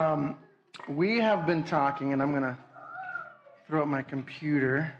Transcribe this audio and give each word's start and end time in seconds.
Um, 0.00 0.36
we 0.88 1.18
have 1.18 1.44
been 1.44 1.64
talking, 1.64 2.12
and 2.12 2.22
I'm 2.22 2.30
going 2.30 2.44
to 2.44 2.56
throw 3.66 3.82
up 3.82 3.88
my 3.88 4.02
computer 4.02 4.94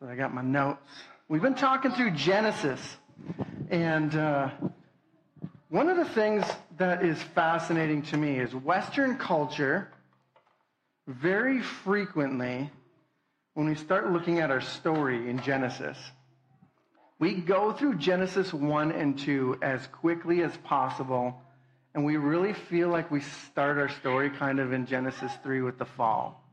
so 0.00 0.08
I 0.08 0.16
got 0.16 0.34
my 0.34 0.42
notes. 0.42 0.80
We've 1.28 1.40
been 1.40 1.54
talking 1.54 1.92
through 1.92 2.10
Genesis, 2.10 2.80
and 3.70 4.12
uh, 4.16 4.50
one 5.68 5.88
of 5.88 5.96
the 5.98 6.04
things 6.04 6.44
that 6.78 7.04
is 7.04 7.22
fascinating 7.22 8.02
to 8.02 8.16
me 8.16 8.40
is 8.40 8.52
Western 8.56 9.16
culture 9.16 9.92
very 11.06 11.60
frequently, 11.60 12.68
when 13.54 13.68
we 13.68 13.76
start 13.76 14.10
looking 14.10 14.40
at 14.40 14.50
our 14.50 14.60
story 14.60 15.30
in 15.30 15.40
Genesis, 15.42 15.96
we 17.20 17.34
go 17.34 17.70
through 17.70 17.98
Genesis 17.98 18.52
1 18.52 18.90
and 18.90 19.16
2 19.16 19.58
as 19.62 19.86
quickly 19.86 20.42
as 20.42 20.56
possible, 20.64 21.40
and 21.94 22.04
we 22.04 22.16
really 22.16 22.52
feel 22.52 22.88
like 22.88 23.10
we 23.10 23.20
start 23.20 23.78
our 23.78 23.88
story 23.88 24.30
kind 24.30 24.60
of 24.60 24.72
in 24.72 24.86
Genesis 24.86 25.32
3 25.42 25.62
with 25.62 25.78
the 25.78 25.84
fall. 25.84 26.44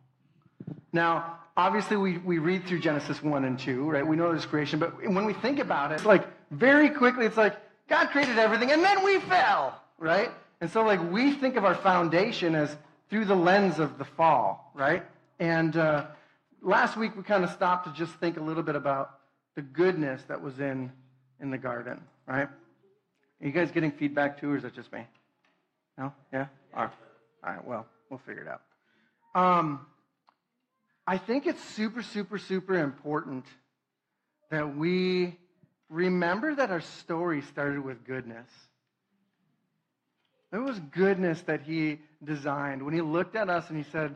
Now, 0.91 1.39
obviously, 1.55 1.97
we, 1.97 2.17
we 2.19 2.39
read 2.39 2.65
through 2.65 2.79
Genesis 2.79 3.21
1 3.21 3.45
and 3.45 3.59
2, 3.59 3.89
right? 3.89 4.05
We 4.05 4.15
know 4.15 4.31
there's 4.31 4.45
creation, 4.45 4.79
but 4.79 4.99
when 5.07 5.25
we 5.25 5.33
think 5.33 5.59
about 5.59 5.91
it, 5.91 6.05
like 6.05 6.25
very 6.51 6.89
quickly, 6.89 7.25
it's 7.25 7.37
like 7.37 7.55
God 7.87 8.09
created 8.09 8.37
everything, 8.39 8.71
and 8.71 8.83
then 8.83 9.03
we 9.03 9.19
fell, 9.19 9.79
right? 9.97 10.31
And 10.59 10.69
so, 10.71 10.83
like, 10.83 11.11
we 11.11 11.33
think 11.33 11.55
of 11.55 11.65
our 11.65 11.75
foundation 11.75 12.55
as 12.55 12.75
through 13.09 13.25
the 13.25 13.35
lens 13.35 13.79
of 13.79 13.97
the 13.97 14.05
fall, 14.05 14.71
right? 14.73 15.03
And 15.39 15.77
uh, 15.77 16.07
last 16.61 16.97
week, 16.97 17.15
we 17.15 17.23
kind 17.23 17.43
of 17.43 17.51
stopped 17.51 17.85
to 17.85 17.93
just 17.93 18.17
think 18.19 18.37
a 18.37 18.41
little 18.41 18.63
bit 18.63 18.75
about 18.75 19.19
the 19.55 19.61
goodness 19.61 20.21
that 20.27 20.41
was 20.41 20.59
in 20.59 20.91
in 21.39 21.51
the 21.51 21.57
garden, 21.57 22.01
right? 22.27 22.47
Are 23.41 23.45
you 23.45 23.51
guys 23.51 23.71
getting 23.71 23.91
feedback 23.91 24.39
too, 24.39 24.51
or 24.51 24.57
is 24.57 24.63
it 24.63 24.73
just 24.73 24.91
me? 24.91 25.05
No? 25.97 26.13
Yeah? 26.31 26.47
All 26.75 26.85
right. 26.85 26.93
All 27.43 27.53
right, 27.53 27.65
well, 27.65 27.85
we'll 28.09 28.19
figure 28.19 28.43
it 28.43 28.47
out. 28.47 28.61
Um, 29.35 29.85
I 31.05 31.17
think 31.17 31.47
it's 31.47 31.63
super, 31.63 32.01
super, 32.01 32.37
super 32.37 32.77
important 32.77 33.45
that 34.49 34.75
we 34.75 35.37
remember 35.89 36.55
that 36.55 36.71
our 36.71 36.81
story 36.81 37.41
started 37.41 37.83
with 37.83 38.03
goodness. 38.05 38.49
It 40.51 40.57
was 40.57 40.79
goodness 40.91 41.41
that 41.41 41.61
he 41.61 41.99
designed. 42.23 42.83
When 42.83 42.93
he 42.93 43.01
looked 43.01 43.35
at 43.35 43.49
us 43.49 43.69
and 43.69 43.77
he 43.77 43.89
said, 43.91 44.15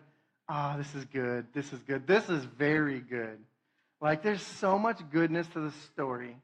Oh, 0.49 0.75
this 0.77 0.93
is 0.95 1.05
good. 1.05 1.45
This 1.53 1.71
is 1.71 1.79
good. 1.83 2.05
This 2.05 2.27
is 2.29 2.43
very 2.43 2.99
good. 2.99 3.37
Like, 4.01 4.21
there's 4.21 4.41
so 4.41 4.77
much 4.77 4.99
goodness 5.09 5.47
to 5.53 5.61
the 5.61 5.71
story, 5.93 6.35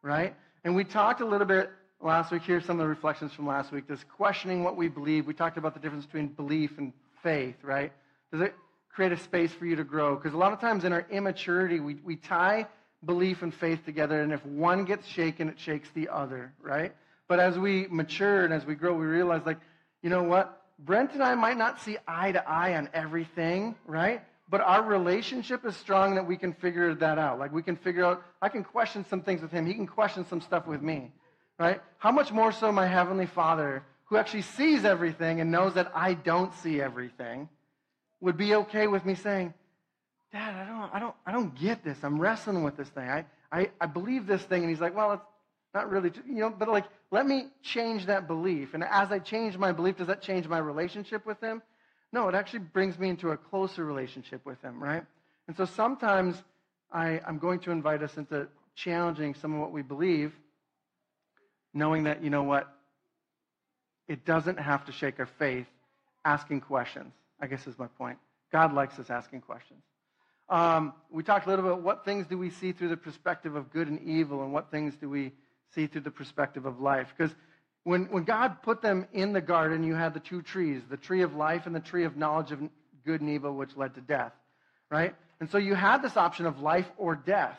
right? 0.00 0.34
And 0.64 0.74
we 0.74 0.84
talked 0.84 1.20
a 1.20 1.26
little 1.26 1.46
bit 1.46 1.70
last 2.00 2.30
week. 2.32 2.42
Here's 2.42 2.64
some 2.64 2.78
of 2.78 2.84
the 2.84 2.88
reflections 2.88 3.32
from 3.32 3.46
last 3.46 3.72
week. 3.72 3.86
This 3.86 4.04
questioning 4.16 4.64
what 4.64 4.76
we 4.76 4.88
believe. 4.88 5.26
We 5.26 5.34
talked 5.34 5.58
about 5.58 5.74
the 5.74 5.80
difference 5.80 6.06
between 6.06 6.28
belief 6.28 6.78
and 6.78 6.92
faith, 7.22 7.56
right? 7.62 7.92
Does 8.32 8.40
it 8.40 8.54
create 8.92 9.12
a 9.12 9.16
space 9.16 9.52
for 9.52 9.66
you 9.66 9.76
to 9.76 9.84
grow? 9.84 10.16
Because 10.16 10.34
a 10.34 10.38
lot 10.38 10.52
of 10.52 10.60
times 10.60 10.84
in 10.84 10.92
our 10.92 11.06
immaturity, 11.10 11.80
we, 11.80 11.96
we 12.04 12.16
tie 12.16 12.66
belief 13.04 13.42
and 13.42 13.52
faith 13.52 13.84
together, 13.84 14.20
and 14.22 14.32
if 14.32 14.44
one 14.44 14.84
gets 14.84 15.06
shaken, 15.06 15.48
it 15.48 15.58
shakes 15.58 15.88
the 15.94 16.08
other, 16.08 16.52
right? 16.60 16.94
But 17.28 17.40
as 17.40 17.58
we 17.58 17.86
mature 17.88 18.44
and 18.44 18.52
as 18.52 18.66
we 18.66 18.74
grow, 18.74 18.94
we 18.94 19.06
realize, 19.06 19.42
like, 19.46 19.58
you 20.02 20.10
know 20.10 20.22
what? 20.22 20.62
Brent 20.78 21.12
and 21.12 21.22
I 21.22 21.34
might 21.34 21.56
not 21.56 21.80
see 21.80 21.96
eye 22.06 22.32
to 22.32 22.48
eye 22.48 22.76
on 22.76 22.88
everything, 22.92 23.74
right? 23.86 24.22
but 24.50 24.60
our 24.60 24.82
relationship 24.82 25.64
is 25.64 25.76
strong 25.76 26.16
that 26.16 26.26
we 26.26 26.36
can 26.36 26.52
figure 26.52 26.92
that 26.92 27.18
out. 27.18 27.38
Like 27.38 27.52
we 27.52 27.62
can 27.62 27.76
figure 27.76 28.04
out, 28.04 28.24
I 28.42 28.48
can 28.48 28.64
question 28.64 29.06
some 29.08 29.22
things 29.22 29.40
with 29.40 29.52
him. 29.52 29.64
He 29.64 29.74
can 29.74 29.86
question 29.86 30.26
some 30.26 30.40
stuff 30.40 30.66
with 30.66 30.82
me, 30.82 31.12
right? 31.60 31.80
How 31.98 32.10
much 32.10 32.32
more 32.32 32.50
so 32.50 32.72
my 32.72 32.86
Heavenly 32.86 33.26
Father, 33.26 33.84
who 34.06 34.16
actually 34.16 34.42
sees 34.42 34.84
everything 34.84 35.40
and 35.40 35.52
knows 35.52 35.74
that 35.74 35.92
I 35.94 36.14
don't 36.14 36.52
see 36.54 36.80
everything, 36.80 37.48
would 38.20 38.36
be 38.36 38.54
okay 38.56 38.88
with 38.88 39.06
me 39.06 39.14
saying, 39.14 39.54
Dad, 40.32 40.54
I 40.54 40.66
don't, 40.66 40.94
I 40.94 40.98
don't, 40.98 41.14
I 41.26 41.32
don't 41.32 41.54
get 41.58 41.84
this. 41.84 41.98
I'm 42.02 42.18
wrestling 42.18 42.64
with 42.64 42.76
this 42.76 42.88
thing. 42.88 43.08
I, 43.08 43.24
I, 43.52 43.70
I 43.80 43.86
believe 43.86 44.26
this 44.26 44.42
thing. 44.42 44.62
And 44.62 44.70
he's 44.70 44.80
like, 44.80 44.96
well, 44.96 45.12
it's 45.12 45.22
not 45.74 45.88
really, 45.88 46.10
you 46.26 46.40
know, 46.40 46.50
but 46.50 46.68
like, 46.68 46.86
let 47.12 47.26
me 47.26 47.46
change 47.62 48.06
that 48.06 48.26
belief. 48.26 48.74
And 48.74 48.82
as 48.82 49.12
I 49.12 49.20
change 49.20 49.56
my 49.56 49.70
belief, 49.70 49.98
does 49.98 50.08
that 50.08 50.22
change 50.22 50.48
my 50.48 50.58
relationship 50.58 51.24
with 51.26 51.40
him? 51.40 51.62
No, 52.12 52.28
it 52.28 52.34
actually 52.34 52.60
brings 52.60 52.98
me 52.98 53.08
into 53.08 53.30
a 53.30 53.36
closer 53.36 53.84
relationship 53.84 54.44
with 54.44 54.60
Him, 54.62 54.82
right? 54.82 55.04
And 55.46 55.56
so 55.56 55.64
sometimes 55.64 56.42
I, 56.92 57.20
I'm 57.26 57.38
going 57.38 57.60
to 57.60 57.70
invite 57.70 58.02
us 58.02 58.16
into 58.16 58.48
challenging 58.74 59.34
some 59.34 59.54
of 59.54 59.60
what 59.60 59.72
we 59.72 59.82
believe, 59.82 60.32
knowing 61.72 62.04
that, 62.04 62.22
you 62.22 62.30
know 62.30 62.42
what? 62.42 62.72
It 64.08 64.24
doesn't 64.24 64.58
have 64.58 64.86
to 64.86 64.92
shake 64.92 65.20
our 65.20 65.28
faith 65.38 65.66
asking 66.24 66.62
questions, 66.62 67.12
I 67.40 67.46
guess 67.46 67.66
is 67.66 67.78
my 67.78 67.86
point. 67.86 68.18
God 68.52 68.74
likes 68.74 68.98
us 68.98 69.10
asking 69.10 69.42
questions. 69.42 69.82
Um, 70.48 70.92
we 71.10 71.22
talked 71.22 71.46
a 71.46 71.48
little 71.48 71.64
bit 71.64 71.72
about 71.72 71.82
what 71.82 72.04
things 72.04 72.26
do 72.26 72.36
we 72.36 72.50
see 72.50 72.72
through 72.72 72.88
the 72.88 72.96
perspective 72.96 73.54
of 73.54 73.70
good 73.72 73.86
and 73.86 74.00
evil, 74.02 74.42
and 74.42 74.52
what 74.52 74.70
things 74.70 74.94
do 75.00 75.08
we 75.08 75.32
see 75.74 75.86
through 75.86 76.00
the 76.00 76.10
perspective 76.10 76.66
of 76.66 76.80
life. 76.80 77.06
Because 77.16 77.34
when, 77.84 78.06
when 78.06 78.24
God 78.24 78.60
put 78.62 78.82
them 78.82 79.06
in 79.12 79.32
the 79.32 79.40
garden, 79.40 79.84
you 79.84 79.94
had 79.94 80.12
the 80.12 80.20
two 80.20 80.42
trees, 80.42 80.82
the 80.90 80.96
tree 80.96 81.22
of 81.22 81.34
life 81.34 81.66
and 81.66 81.74
the 81.74 81.80
tree 81.80 82.04
of 82.04 82.16
knowledge 82.16 82.50
of 82.50 82.60
good 83.06 83.20
and 83.20 83.30
evil, 83.30 83.54
which 83.54 83.76
led 83.76 83.94
to 83.94 84.00
death, 84.00 84.32
right? 84.90 85.14
And 85.38 85.48
so 85.50 85.58
you 85.58 85.74
had 85.74 86.02
this 86.02 86.16
option 86.16 86.46
of 86.46 86.60
life 86.60 86.90
or 86.98 87.14
death, 87.14 87.56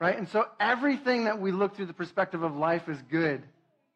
right? 0.00 0.16
And 0.16 0.28
so 0.28 0.46
everything 0.58 1.24
that 1.24 1.40
we 1.40 1.52
look 1.52 1.76
through 1.76 1.86
the 1.86 1.92
perspective 1.92 2.42
of 2.42 2.56
life 2.56 2.88
is 2.88 3.00
good, 3.10 3.42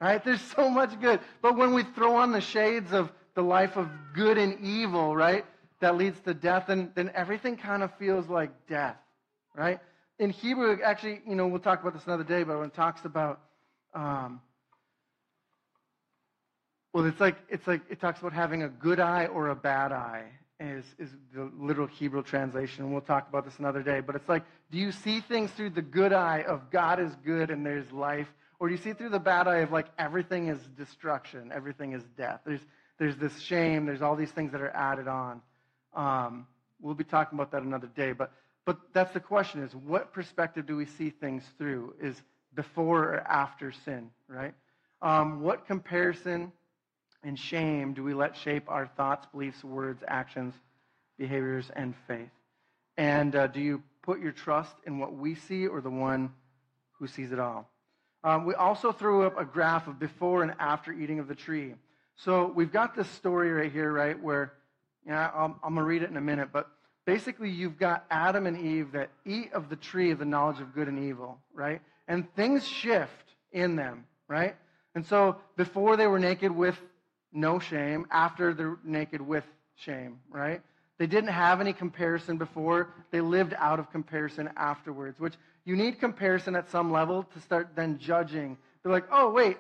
right? 0.01 0.23
There's 0.23 0.41
so 0.41 0.69
much 0.69 1.01
good. 1.01 1.21
But 1.43 1.57
when 1.57 1.75
we 1.75 1.83
throw 1.83 2.17
on 2.17 2.33
the 2.33 2.41
shades 2.41 2.93
of 2.93 3.11
the 3.35 3.43
life 3.43 3.77
of 3.77 3.89
good 4.15 4.39
and 4.39 4.61
evil, 4.61 5.17
right, 5.17 5.45
that 5.81 5.97
leads 5.97 6.21
to 6.21 6.35
death, 6.35 6.69
and 6.69 6.95
then 6.95 7.11
everything 7.15 7.57
kind 7.57 7.83
of 7.83 7.93
feels 7.99 8.29
like 8.29 8.51
death, 8.69 8.97
right? 9.57 9.81
In 10.19 10.31
Hebrew, 10.31 10.79
actually, 10.85 11.21
you 11.27 11.35
know, 11.35 11.49
we'll 11.49 11.59
talk 11.59 11.81
about 11.81 11.95
this 11.95 12.05
another 12.07 12.23
day, 12.23 12.45
but 12.45 12.59
when 12.59 12.69
it 12.69 12.75
talks 12.75 13.05
about 13.05 13.41
um, 13.95 14.41
well, 16.95 17.05
it's 17.07 17.21
like, 17.21 17.37
it's 17.49 17.67
like 17.67 17.83
it 17.91 18.01
talks 18.01 18.21
about 18.21 18.33
having 18.33 18.63
a 18.63 18.69
good 18.69 19.01
eye 19.01 19.27
or 19.27 19.49
a 19.49 19.57
bad 19.57 19.91
eye, 19.91 20.27
is, 20.61 20.85
is 20.99 21.11
the 21.35 21.51
literal 21.59 21.87
Hebrew 21.87 22.23
translation. 22.23 22.85
And 22.85 22.93
we'll 22.93 23.03
talk 23.03 23.29
about 23.29 23.45
this 23.45 23.59
another 23.59 23.83
day. 23.83 24.01
But 24.01 24.17
it's 24.17 24.29
like, 24.29 24.45
do 24.71 24.79
you 24.79 24.93
see 24.93 25.21
things 25.21 25.51
through 25.53 25.71
the 25.71 25.83
good 25.83 26.13
eye 26.13 26.45
of 26.47 26.71
God 26.71 27.01
is 27.01 27.13
good 27.25 27.51
and 27.51 27.65
there's 27.65 27.91
life? 27.93 28.29
Or 28.61 28.69
do 28.69 28.75
you 28.75 28.81
see 28.81 28.93
through 28.93 29.11
the 29.11 29.19
bad 29.19 29.49
eye 29.49 29.59
of 29.59 29.73
like 29.73 29.87
everything 29.99 30.49
is 30.49 30.59
destruction, 30.77 31.53
everything 31.53 31.93
is 31.93 32.03
death? 32.17 32.41
There's, 32.47 32.61
there's 32.99 33.17
this 33.17 33.39
shame, 33.41 33.85
there's 33.85 34.03
all 34.03 34.17
these 34.17 34.31
things 34.31 34.53
that 34.53 34.61
are 34.61 34.71
added 34.71 35.09
on. 35.09 35.43
Um, 35.95 36.47
we'll 36.81 36.95
be 36.95 37.05
talking 37.05 37.37
about 37.37 37.51
that 37.53 37.63
another 37.63 37.89
day. 37.89 38.13
But, 38.13 38.33
but 38.65 38.79
that's 38.93 39.13
the 39.13 39.21
question 39.21 39.63
is 39.63 39.75
what 39.75 40.13
perspective 40.13 40.67
do 40.67 40.77
we 40.77 40.87
see 40.87 41.11
things 41.11 41.43
through? 41.59 41.95
Is 42.01 42.21
before 42.55 43.15
or 43.15 43.21
after 43.21 43.73
sin, 43.85 44.11
right? 44.29 44.55
Um, 45.03 45.43
what 45.43 45.67
comparison 45.67 46.53
and 47.25 47.39
shame 47.39 47.95
do 47.95 48.03
we 48.03 48.15
let 48.15 48.37
shape 48.37 48.65
our 48.69 48.87
thoughts, 48.97 49.27
beliefs, 49.33 49.65
words, 49.65 50.03
actions, 50.07 50.55
behaviors, 51.19 51.71
and 51.75 51.95
faith? 52.07 52.31
And 52.97 53.35
uh, 53.35 53.47
do 53.49 53.61
you 53.61 53.83
put 54.03 54.21
your 54.21 54.33
trust 54.33 54.75
in 54.87 54.99
what 54.99 55.15
we 55.15 55.35
see 55.35 55.67
or 55.67 55.81
the 55.81 55.91
one 55.91 56.33
who 56.99 57.07
sees 57.07 57.33
it 57.33 57.39
all? 57.39 57.69
Um, 58.23 58.47
we 58.47 58.55
also 58.55 58.93
threw 58.93 59.27
up 59.27 59.39
a 59.39 59.45
graph 59.45 59.89
of 59.89 59.99
before 59.99 60.43
and 60.43 60.55
after 60.59 60.93
eating 60.93 61.19
of 61.19 61.29
the 61.29 61.35
tree. 61.35 61.75
So 62.17 62.51
we've 62.55 62.73
got 62.73 62.95
this 62.95 63.09
story 63.09 63.51
right 63.51 63.71
here, 63.71 63.93
right, 63.93 64.21
where, 64.21 64.53
yeah, 65.07 65.31
I'm, 65.35 65.57
I'm 65.63 65.75
going 65.75 65.77
to 65.77 65.83
read 65.85 66.03
it 66.03 66.11
in 66.11 66.17
a 66.17 66.23
minute, 66.23 66.49
but 66.53 66.71
basically 67.05 67.51
you've 67.51 67.79
got 67.79 68.05
Adam 68.11 68.47
and 68.47 68.59
Eve 68.59 68.93
that 68.93 69.11
eat 69.27 69.53
of 69.53 69.69
the 69.69 69.77
tree 69.77 70.11
of 70.11 70.19
the 70.19 70.25
knowledge 70.25 70.61
of 70.61 70.75
good 70.75 70.89
and 70.89 70.99
evil, 70.99 71.39
right? 71.53 71.83
And 72.09 72.33
things 72.35 72.67
shift 72.67 73.35
in 73.53 73.77
them, 73.77 74.05
right? 74.29 74.57
And 74.95 75.05
so 75.05 75.37
before 75.57 75.97
they 75.97 76.07
were 76.07 76.19
naked 76.19 76.53
with 76.53 76.81
no 77.35 77.59
shame, 77.59 78.07
after 78.11 78.55
they're 78.55 78.79
naked 78.85 79.21
with 79.21 79.45
shame, 79.77 80.21
right? 80.31 80.63
They 80.99 81.07
didn't 81.07 81.31
have 81.31 81.61
any 81.61 81.73
comparison 81.73 82.39
before. 82.39 82.95
They 83.11 83.21
lived 83.21 83.55
out 83.59 83.81
of 83.81 83.91
comparison 83.91 84.49
afterwards, 84.57 85.19
which 85.19 85.35
you 85.65 85.77
need 85.77 85.99
comparison 85.99 86.55
at 86.55 86.71
some 86.71 86.93
level 86.93 87.25
to 87.35 87.41
start 87.41 87.71
then 87.75 87.99
judging. 87.99 88.57
They're 88.83 88.93
like, 88.93 89.07
oh, 89.11 89.31
wait, 89.31 89.57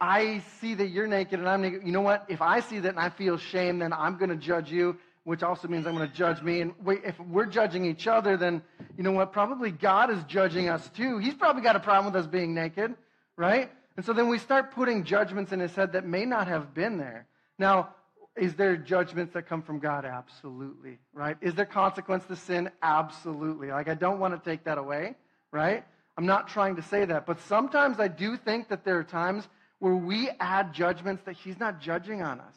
I 0.00 0.42
see 0.60 0.74
that 0.74 0.88
you're 0.88 1.06
naked 1.06 1.40
and 1.40 1.48
I'm 1.48 1.60
naked. 1.60 1.82
You 1.84 1.92
know 1.92 2.00
what? 2.00 2.24
If 2.28 2.40
I 2.40 2.60
see 2.60 2.78
that 2.78 2.90
and 2.90 2.98
I 2.98 3.10
feel 3.10 3.36
shame, 3.36 3.80
then 3.80 3.92
I'm 3.92 4.16
going 4.16 4.30
to 4.30 4.36
judge 4.36 4.70
you, 4.70 4.96
which 5.24 5.42
also 5.42 5.68
means 5.68 5.86
I'm 5.86 5.94
going 5.94 6.08
to 6.08 6.14
judge 6.14 6.40
me. 6.40 6.60
And 6.60 6.72
wait, 6.82 7.02
if 7.04 7.18
we're 7.20 7.46
judging 7.46 7.84
each 7.84 8.06
other, 8.06 8.36
then 8.36 8.62
you 8.96 9.02
know 9.02 9.12
what? 9.12 9.32
Probably 9.32 9.70
God 9.70 10.10
is 10.10 10.22
judging 10.24 10.68
us 10.68 10.88
too. 10.96 11.18
He's 11.18 11.34
probably 11.34 11.62
got 11.62 11.76
a 11.76 11.80
problem 11.80 12.12
with 12.12 12.24
us 12.24 12.28
being 12.28 12.54
naked, 12.54 12.94
right? 13.36 13.70
And 13.98 14.06
so 14.06 14.12
then 14.12 14.28
we 14.28 14.38
start 14.38 14.70
putting 14.70 15.02
judgments 15.02 15.50
in 15.50 15.58
his 15.58 15.74
head 15.74 15.94
that 15.94 16.06
may 16.06 16.24
not 16.24 16.46
have 16.46 16.72
been 16.72 16.98
there. 16.98 17.26
Now, 17.58 17.96
is 18.36 18.54
there 18.54 18.76
judgments 18.76 19.34
that 19.34 19.48
come 19.48 19.60
from 19.60 19.80
God? 19.80 20.04
Absolutely, 20.04 21.00
right? 21.12 21.36
Is 21.40 21.56
there 21.56 21.66
consequence 21.66 22.24
to 22.26 22.36
sin? 22.36 22.70
Absolutely. 22.80 23.72
Like, 23.72 23.88
I 23.88 23.94
don't 23.94 24.20
want 24.20 24.40
to 24.40 24.50
take 24.50 24.62
that 24.66 24.78
away, 24.78 25.16
right? 25.50 25.84
I'm 26.16 26.26
not 26.26 26.46
trying 26.46 26.76
to 26.76 26.82
say 26.82 27.06
that. 27.06 27.26
But 27.26 27.40
sometimes 27.48 27.98
I 27.98 28.06
do 28.06 28.36
think 28.36 28.68
that 28.68 28.84
there 28.84 28.98
are 28.98 29.02
times 29.02 29.48
where 29.80 29.96
we 29.96 30.30
add 30.38 30.72
judgments 30.72 31.24
that 31.24 31.34
he's 31.34 31.58
not 31.58 31.80
judging 31.80 32.22
on 32.22 32.38
us, 32.38 32.54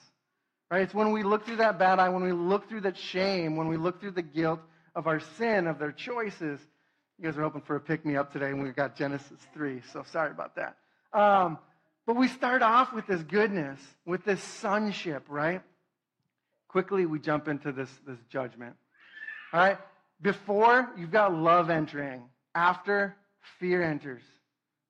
Right? 0.69 0.83
It's 0.83 0.93
when 0.93 1.11
we 1.11 1.23
look 1.23 1.47
through 1.47 1.55
that 1.55 1.79
bad 1.79 1.97
eye, 1.97 2.09
when 2.09 2.21
we 2.21 2.33
look 2.33 2.69
through 2.69 2.81
that 2.81 2.97
shame, 2.97 3.55
when 3.55 3.67
we 3.67 3.77
look 3.77 3.99
through 3.99 4.11
the 4.11 4.21
guilt 4.21 4.59
of 4.93 5.07
our 5.07 5.19
sin, 5.19 5.65
of 5.65 5.79
their 5.79 5.91
choices. 5.91 6.59
You 7.17 7.25
guys 7.25 7.35
are 7.35 7.41
hoping 7.41 7.61
for 7.61 7.77
a 7.77 7.81
pick 7.81 8.05
me 8.05 8.15
up 8.15 8.31
today, 8.31 8.49
and 8.51 8.61
we've 8.61 8.75
got 8.75 8.95
Genesis 8.95 9.39
3, 9.55 9.81
so 9.91 10.03
sorry 10.03 10.29
about 10.29 10.55
that. 10.57 10.77
Um, 11.13 11.57
but 12.05 12.15
we 12.15 12.27
start 12.27 12.61
off 12.61 12.93
with 12.93 13.07
this 13.07 13.21
goodness, 13.21 13.79
with 14.05 14.23
this 14.25 14.41
sonship, 14.41 15.25
right? 15.29 15.61
Quickly, 16.67 17.05
we 17.05 17.19
jump 17.19 17.47
into 17.47 17.71
this, 17.71 17.89
this 18.07 18.17
judgment. 18.29 18.75
All 19.53 19.59
right? 19.59 19.77
Before, 20.21 20.89
you've 20.97 21.11
got 21.11 21.33
love 21.33 21.69
entering. 21.69 22.23
After, 22.55 23.15
fear 23.59 23.83
enters. 23.83 24.23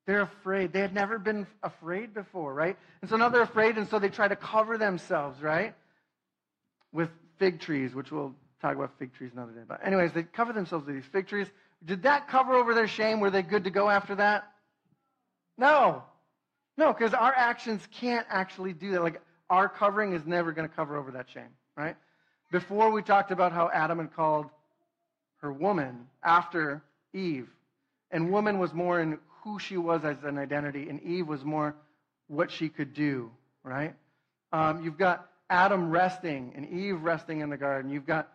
They're 0.07 0.21
afraid. 0.21 0.73
They 0.73 0.79
had 0.79 0.93
never 0.93 1.19
been 1.19 1.47
afraid 1.63 2.13
before, 2.13 2.53
right? 2.53 2.77
And 3.01 3.09
so 3.09 3.17
now 3.17 3.29
they're 3.29 3.41
afraid, 3.41 3.77
and 3.77 3.87
so 3.89 3.99
they 3.99 4.09
try 4.09 4.27
to 4.27 4.35
cover 4.35 4.77
themselves, 4.77 5.41
right? 5.41 5.75
With 6.91 7.09
fig 7.39 7.59
trees, 7.59 7.93
which 7.93 8.11
we'll 8.11 8.33
talk 8.61 8.75
about 8.75 8.91
fig 8.99 9.13
trees 9.13 9.31
another 9.33 9.51
day. 9.51 9.61
But, 9.67 9.85
anyways, 9.85 10.11
they 10.13 10.23
cover 10.23 10.53
themselves 10.53 10.85
with 10.85 10.95
these 10.95 11.05
fig 11.11 11.27
trees. 11.27 11.47
Did 11.83 12.03
that 12.03 12.27
cover 12.27 12.53
over 12.53 12.73
their 12.73 12.87
shame? 12.87 13.19
Were 13.19 13.31
they 13.31 13.41
good 13.41 13.63
to 13.63 13.69
go 13.69 13.89
after 13.89 14.15
that? 14.15 14.51
No. 15.57 16.03
No, 16.81 16.91
because 16.91 17.13
our 17.13 17.31
actions 17.35 17.87
can't 17.91 18.25
actually 18.27 18.73
do 18.73 18.93
that. 18.93 19.03
Like, 19.03 19.21
our 19.51 19.69
covering 19.69 20.13
is 20.13 20.25
never 20.25 20.51
going 20.51 20.67
to 20.67 20.75
cover 20.75 20.97
over 20.97 21.11
that 21.11 21.29
shame, 21.29 21.53
right? 21.77 21.95
Before 22.51 22.89
we 22.89 23.03
talked 23.03 23.29
about 23.29 23.51
how 23.51 23.69
Adam 23.71 23.99
had 23.99 24.15
called 24.15 24.47
her 25.41 25.53
woman 25.53 26.07
after 26.23 26.81
Eve. 27.13 27.49
And 28.09 28.31
woman 28.31 28.57
was 28.57 28.73
more 28.73 28.99
in 28.99 29.19
who 29.43 29.59
she 29.59 29.77
was 29.77 30.03
as 30.03 30.23
an 30.23 30.39
identity, 30.39 30.89
and 30.89 30.99
Eve 31.03 31.27
was 31.27 31.45
more 31.45 31.75
what 32.25 32.49
she 32.49 32.67
could 32.67 32.95
do, 32.95 33.29
right? 33.63 33.93
Um, 34.51 34.83
you've 34.83 34.97
got 34.97 35.29
Adam 35.51 35.91
resting 35.91 36.51
and 36.55 36.67
Eve 36.67 36.99
resting 37.03 37.41
in 37.41 37.51
the 37.51 37.57
garden. 37.57 37.91
You've 37.91 38.07
got 38.07 38.27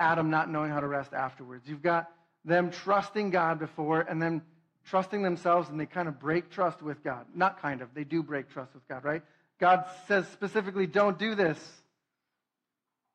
Adam 0.00 0.30
not 0.30 0.50
knowing 0.50 0.70
how 0.70 0.80
to 0.80 0.88
rest 0.88 1.12
afterwards. 1.12 1.68
You've 1.68 1.82
got 1.82 2.08
them 2.42 2.70
trusting 2.70 3.28
God 3.28 3.58
before 3.58 4.00
and 4.00 4.20
then 4.20 4.40
trusting 4.84 5.22
themselves, 5.22 5.68
and 5.68 5.78
they 5.78 5.86
kind 5.86 6.08
of 6.08 6.18
break 6.18 6.50
trust 6.50 6.82
with 6.82 7.02
God. 7.02 7.26
Not 7.34 7.60
kind 7.60 7.82
of, 7.82 7.94
they 7.94 8.04
do 8.04 8.22
break 8.22 8.50
trust 8.50 8.74
with 8.74 8.86
God, 8.88 9.04
right? 9.04 9.22
God 9.60 9.84
says 10.08 10.26
specifically, 10.28 10.86
don't 10.86 11.18
do 11.18 11.34
this. 11.34 11.58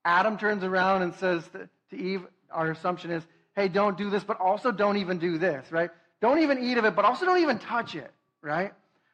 Adam 0.05 0.37
turns 0.37 0.63
around 0.63 1.01
and 1.01 1.13
says 1.15 1.43
to 1.89 1.95
Eve, 1.97 2.25
our 2.49 2.71
assumption 2.71 3.11
is, 3.11 3.23
hey, 3.55 3.67
don't 3.67 3.97
do 3.97 4.09
this, 4.09 4.23
but 4.23 4.39
also 4.39 4.71
don't 4.71 4.97
even 4.97 5.17
do 5.17 5.37
this, 5.37 5.71
right? 5.71 5.89
Don't 6.21 6.39
even 6.39 6.63
eat 6.63 6.77
of 6.77 6.85
it, 6.85 6.95
but 6.95 7.05
also 7.05 7.25
don't 7.25 7.41
even 7.41 7.59
touch 7.59 7.95
it, 7.95 8.11
right? 8.41 8.73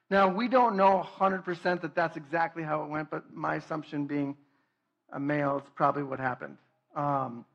Now, 0.10 0.28
we 0.28 0.48
don't 0.48 0.76
know 0.76 1.04
100% 1.18 1.82
that 1.82 1.96
that's 1.96 2.18
exactly 2.18 2.62
how 2.62 2.84
it 2.84 2.90
went, 2.90 3.10
but 3.10 3.34
my 3.34 3.56
assumption 3.56 4.06
being 4.06 4.36
a 5.12 5.20
male, 5.20 5.58
it's 5.58 5.70
probably 5.76 6.04
what 6.04 6.20
happened. 6.20 6.58
Um, 6.96 7.46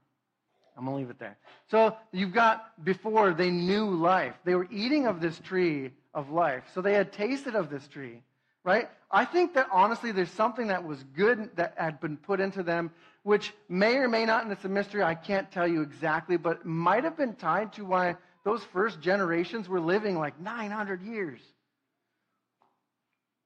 I'm 0.79 0.85
going 0.85 0.95
to 0.95 1.01
leave 1.01 1.11
it 1.11 1.19
there. 1.19 1.37
So 1.73 1.97
you've 2.13 2.33
got 2.33 2.85
before 2.85 3.35
they 3.35 3.51
knew 3.51 3.91
life. 3.91 4.35
They 4.45 4.55
were 4.55 4.69
eating 4.71 5.07
of 5.07 5.21
this 5.21 5.39
tree 5.41 5.91
of 6.15 6.31
life. 6.31 6.63
So 6.73 6.81
they 6.81 6.95
had 6.95 7.13
tasted 7.13 7.57
of 7.57 7.69
this 7.69 7.87
tree, 7.89 8.23
right? 8.63 8.89
I 9.11 9.25
think 9.25 9.55
that 9.55 9.67
honestly, 9.73 10.13
there's 10.13 10.31
something 10.31 10.69
that 10.69 10.85
was 10.85 11.03
good 11.17 11.51
that 11.57 11.75
had 11.77 12.01
been 12.01 12.17
put 12.17 12.39
into 12.39 12.63
them, 12.63 12.93
which 13.25 13.53
may 13.69 13.97
or 13.97 14.09
may 14.09 14.25
not, 14.25 14.45
and 14.45 14.53
it's 14.53 14.65
a 14.65 14.69
mystery, 14.69 15.03
I 15.03 15.17
can't 15.17 15.51
tell 15.51 15.67
you 15.67 15.83
exactly, 15.83 16.37
but 16.37 16.65
might 16.65 17.03
have 17.03 17.17
been 17.17 17.35
tied 17.35 17.73
to 17.73 17.85
why 17.85 18.15
those 18.45 18.63
first 18.73 19.01
generations 19.01 19.69
were 19.69 19.81
living 19.81 20.17
like 20.17 20.39
900 20.41 21.03
years. 21.03 21.41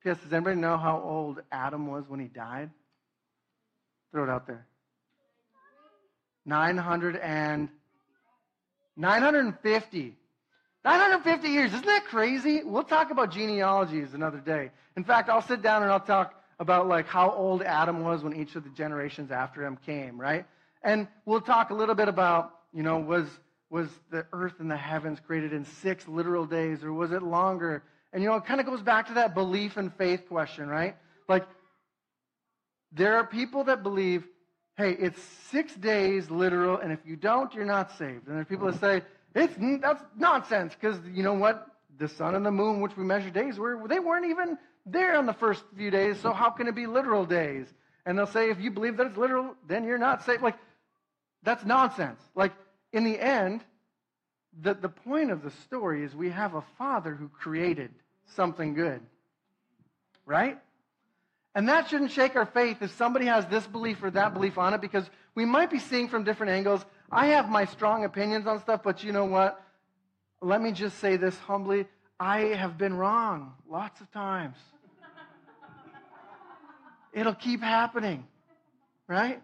P.S. 0.05 0.19
Does 0.23 0.33
anybody 0.33 0.61
know 0.61 0.77
how 0.77 1.01
old 1.03 1.41
Adam 1.51 1.87
was 1.87 2.09
when 2.09 2.21
he 2.21 2.27
died? 2.27 2.71
Throw 4.11 4.25
it 4.25 4.31
out 4.31 4.47
there. 4.47 4.67
900 6.45 7.17
and 7.17 7.69
950. 8.97 10.17
950 10.85 11.49
years. 11.49 11.73
Isn't 11.73 11.87
that 11.87 12.05
crazy? 12.07 12.63
We'll 12.65 12.83
talk 12.83 13.11
about 13.11 13.31
genealogies 13.31 14.15
another 14.15 14.39
day. 14.39 14.71
In 14.97 15.05
fact, 15.05 15.29
I'll 15.29 15.43
sit 15.43 15.63
down 15.63 15.83
and 15.83 15.93
I'll 15.93 16.01
talk 16.01 16.35
about 16.59 16.89
like 16.89 17.07
how 17.07 17.31
old 17.31 17.63
Adam 17.63 18.03
was 18.03 18.23
when 18.23 18.35
each 18.35 18.57
of 18.57 18.65
the 18.65 18.71
generations 18.71 19.31
after 19.31 19.65
him 19.65 19.79
came, 19.87 20.21
right? 20.21 20.45
And 20.83 21.07
we'll 21.25 21.41
talk 21.41 21.71
a 21.71 21.75
little 21.75 21.95
bit 21.95 22.09
about, 22.09 22.53
you 22.73 22.83
know, 22.83 22.99
was 22.99 23.29
was 23.71 23.89
the 24.11 24.27
earth 24.35 24.55
and 24.59 24.71
the 24.71 24.77
heavens 24.77 25.19
created 25.27 25.55
in 25.55 25.65
6 25.65 26.07
literal 26.07 26.45
days 26.45 26.85
or 26.85 26.93
was 26.93 27.11
it 27.11 27.23
longer? 27.23 27.83
And 28.13 28.23
you 28.23 28.29
know, 28.29 28.37
it 28.37 28.45
kind 28.45 28.61
of 28.61 28.67
goes 28.67 28.83
back 28.83 29.07
to 29.07 29.15
that 29.15 29.35
belief 29.35 29.77
and 29.77 29.95
faith 29.95 30.29
question, 30.29 30.69
right? 30.69 30.97
Like 31.29 31.47
there 32.93 33.17
are 33.17 33.27
people 33.27 33.65
that 33.65 33.83
believe 33.83 34.27
hey, 34.77 34.93
it's 34.99 35.21
six 35.51 35.75
days 35.75 36.31
literal, 36.31 36.79
and 36.79 36.93
if 36.93 37.01
you 37.05 37.17
don't, 37.17 37.53
you're 37.55 37.65
not 37.65 37.97
saved. 37.99 38.27
And 38.27 38.35
there 38.35 38.41
are 38.41 38.45
people 38.45 38.71
that 38.71 38.81
say, 38.81 39.03
it's, 39.35 39.55
that's 39.81 40.03
nonsense, 40.17 40.75
because 40.75 40.99
you 41.13 41.23
know 41.23 41.35
what? 41.35 41.67
The 41.99 42.09
sun 42.09 42.35
and 42.35 42.45
the 42.45 42.51
moon, 42.51 42.81
which 42.81 42.97
we 42.97 43.05
measure 43.05 43.31
days, 43.31 43.59
were, 43.59 43.87
they 43.87 44.01
weren't 44.01 44.27
even 44.27 44.59
there 44.87 45.17
on 45.17 45.27
the 45.27 45.33
first 45.33 45.63
few 45.77 45.91
days, 45.91 46.19
so 46.21 46.33
how 46.33 46.51
can 46.51 46.67
it 46.67 46.75
be 46.75 46.87
literal 46.87 47.25
days? 47.25 47.67
And 48.05 48.19
they'll 48.19 48.27
say, 48.27 48.51
if 48.51 48.61
you 48.61 48.71
believe 48.71 48.97
that 48.97 49.07
it's 49.07 49.17
literal, 49.17 49.55
then 49.69 49.85
you're 49.85 49.99
not 49.99 50.25
saved. 50.25 50.43
Like, 50.43 50.57
that's 51.43 51.65
nonsense. 51.65 52.21
Like, 52.35 52.53
in 52.93 53.05
the 53.05 53.21
end, 53.21 53.63
the, 54.61 54.75
the 54.75 54.89
point 54.89 55.31
of 55.31 55.43
the 55.43 55.51
story 55.51 56.03
is 56.05 56.15
we 56.15 56.31
have 56.31 56.55
a 56.55 56.63
father 56.79 57.15
who 57.15 57.29
created 57.29 57.91
something 58.35 58.75
good. 58.75 59.01
Right? 60.27 60.59
And 61.55 61.69
that 61.69 61.89
shouldn't 61.89 62.11
shake 62.11 62.35
our 62.35 62.47
faith 62.47 62.79
if 62.81 62.97
somebody 62.97 63.27
has 63.27 63.45
this 63.47 63.67
belief 63.67 64.03
or 64.03 64.11
that 64.11 64.33
belief 64.33 64.57
on 64.57 64.73
it 64.73 64.81
because 64.81 65.09
we 65.35 65.45
might 65.45 65.71
be 65.71 65.79
seeing 65.79 66.09
from 66.09 66.25
different 66.25 66.53
angles. 66.53 66.85
I 67.11 67.27
have 67.29 67.49
my 67.49 67.67
strong 67.67 68.05
opinions 68.05 68.47
on 68.47 68.61
stuff, 68.61 68.83
but 68.83 69.05
you 69.05 69.13
know 69.13 69.27
what? 69.27 69.63
Let 70.41 70.63
me 70.63 70.73
just 70.73 70.99
say 70.99 71.17
this 71.17 71.37
humbly. 71.39 71.87
I 72.19 72.39
have 72.55 72.79
been 72.79 72.95
wrong 72.95 73.53
lots 73.69 74.01
of 74.01 74.11
times. 74.13 74.57
It'll 77.13 77.35
keep 77.35 77.61
happening, 77.61 78.27
right? 79.07 79.43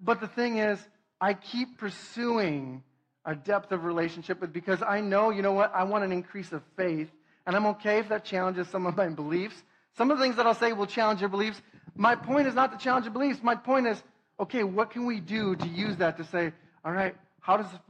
But 0.00 0.20
the 0.20 0.28
thing 0.28 0.58
is, 0.58 0.78
I 1.20 1.34
keep 1.34 1.78
pursuing 1.78 2.82
a 3.24 3.34
depth 3.34 3.72
of 3.72 3.84
relationship 3.84 4.40
with 4.40 4.52
because 4.52 4.80
I 4.82 5.00
know, 5.00 5.30
you 5.30 5.42
know 5.42 5.52
what? 5.52 5.74
I 5.74 5.82
want 5.82 6.04
an 6.04 6.12
increase 6.12 6.52
of 6.52 6.62
faith, 6.76 7.10
and 7.46 7.56
I'm 7.56 7.66
okay 7.66 7.98
if 7.98 8.08
that 8.10 8.24
challenges 8.24 8.68
some 8.68 8.86
of 8.86 8.96
my 8.96 9.08
beliefs. 9.08 9.60
Some 9.96 10.10
of 10.10 10.18
the 10.18 10.24
things 10.24 10.36
that 10.36 10.46
I'll 10.46 10.54
say 10.54 10.72
will 10.72 10.86
challenge 10.86 11.20
your 11.20 11.30
beliefs. 11.30 11.60
My 11.94 12.14
point 12.14 12.46
is 12.46 12.54
not 12.54 12.72
to 12.72 12.78
challenge 12.78 13.06
your 13.06 13.12
beliefs. 13.12 13.40
My 13.42 13.54
point 13.54 13.86
is, 13.86 14.02
okay, 14.38 14.62
what 14.62 14.90
can 14.90 15.06
we 15.06 15.20
do 15.20 15.56
to 15.56 15.66
use 15.66 15.96
that 15.96 16.18
to 16.18 16.24
say, 16.24 16.52
all 16.84 16.92
right, 16.92 17.16
how 17.40 17.56
does 17.56 17.66
this 17.70 17.80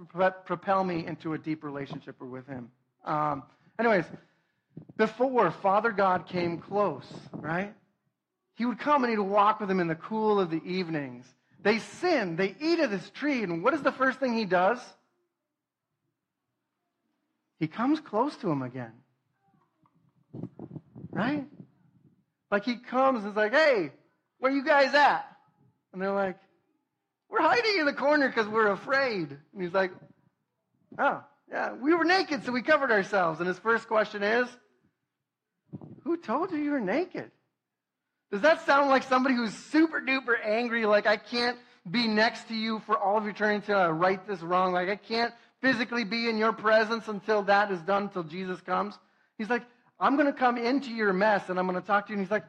propel 0.44 0.84
me 0.84 1.06
into 1.06 1.32
a 1.32 1.38
deep 1.38 1.64
relationship 1.64 2.20
with 2.20 2.46
Him? 2.46 2.70
Um, 3.04 3.42
anyways, 3.78 4.04
before 4.96 5.50
Father 5.50 5.90
God 5.90 6.26
came 6.26 6.58
close, 6.58 7.06
right? 7.32 7.74
He 8.54 8.64
would 8.64 8.78
come 8.78 9.02
and 9.02 9.10
he'd 9.10 9.18
walk 9.18 9.60
with 9.60 9.68
them 9.68 9.80
in 9.80 9.88
the 9.88 9.94
cool 9.94 10.38
of 10.38 10.50
the 10.50 10.62
evenings. 10.64 11.26
They 11.62 11.78
sin, 11.78 12.36
they 12.36 12.54
eat 12.60 12.78
of 12.80 12.90
this 12.90 13.10
tree, 13.10 13.42
and 13.42 13.64
what 13.64 13.74
is 13.74 13.82
the 13.82 13.92
first 13.92 14.20
thing 14.20 14.34
he 14.34 14.44
does? 14.44 14.78
He 17.58 17.66
comes 17.66 17.98
close 17.98 18.36
to 18.36 18.50
him 18.50 18.62
again. 18.62 18.92
Right? 21.10 21.46
Like 22.50 22.64
he 22.64 22.76
comes 22.76 23.22
and 23.22 23.30
is 23.30 23.36
like, 23.36 23.52
hey, 23.52 23.92
where 24.38 24.52
you 24.52 24.64
guys 24.64 24.94
at? 24.94 25.26
And 25.92 26.00
they're 26.00 26.12
like, 26.12 26.38
we're 27.28 27.42
hiding 27.42 27.78
in 27.80 27.86
the 27.86 27.92
corner 27.92 28.28
because 28.28 28.46
we're 28.46 28.70
afraid. 28.70 29.30
And 29.30 29.62
he's 29.62 29.72
like, 29.72 29.92
oh, 30.98 31.22
yeah, 31.50 31.74
we 31.74 31.94
were 31.94 32.04
naked, 32.04 32.44
so 32.44 32.52
we 32.52 32.62
covered 32.62 32.90
ourselves. 32.90 33.40
And 33.40 33.48
his 33.48 33.58
first 33.58 33.88
question 33.88 34.22
is, 34.22 34.48
who 36.04 36.16
told 36.16 36.52
you 36.52 36.58
you 36.58 36.70
were 36.70 36.80
naked? 36.80 37.30
Does 38.30 38.42
that 38.42 38.66
sound 38.66 38.90
like 38.90 39.04
somebody 39.04 39.34
who's 39.34 39.54
super 39.54 40.00
duper 40.00 40.34
angry, 40.44 40.86
like 40.86 41.06
I 41.06 41.16
can't 41.16 41.58
be 41.88 42.08
next 42.08 42.48
to 42.48 42.54
you 42.54 42.80
for 42.80 42.98
all 42.98 43.18
of 43.18 43.26
eternity 43.26 43.56
until 43.56 43.78
I 43.78 43.88
right 43.88 44.26
this 44.26 44.40
wrong? 44.40 44.72
Like 44.72 44.88
I 44.88 44.96
can't 44.96 45.32
physically 45.62 46.04
be 46.04 46.28
in 46.28 46.36
your 46.36 46.52
presence 46.52 47.08
until 47.08 47.42
that 47.42 47.70
is 47.70 47.80
done, 47.82 48.04
until 48.04 48.24
Jesus 48.24 48.60
comes? 48.60 48.98
He's 49.38 49.48
like, 49.50 49.62
I'm 49.98 50.16
going 50.16 50.26
to 50.26 50.32
come 50.32 50.58
into 50.58 50.90
your 50.90 51.12
mess 51.12 51.48
and 51.48 51.58
I'm 51.58 51.66
going 51.66 51.80
to 51.80 51.86
talk 51.86 52.06
to 52.06 52.12
you. 52.12 52.18
And 52.18 52.26
he's 52.26 52.30
like, 52.30 52.44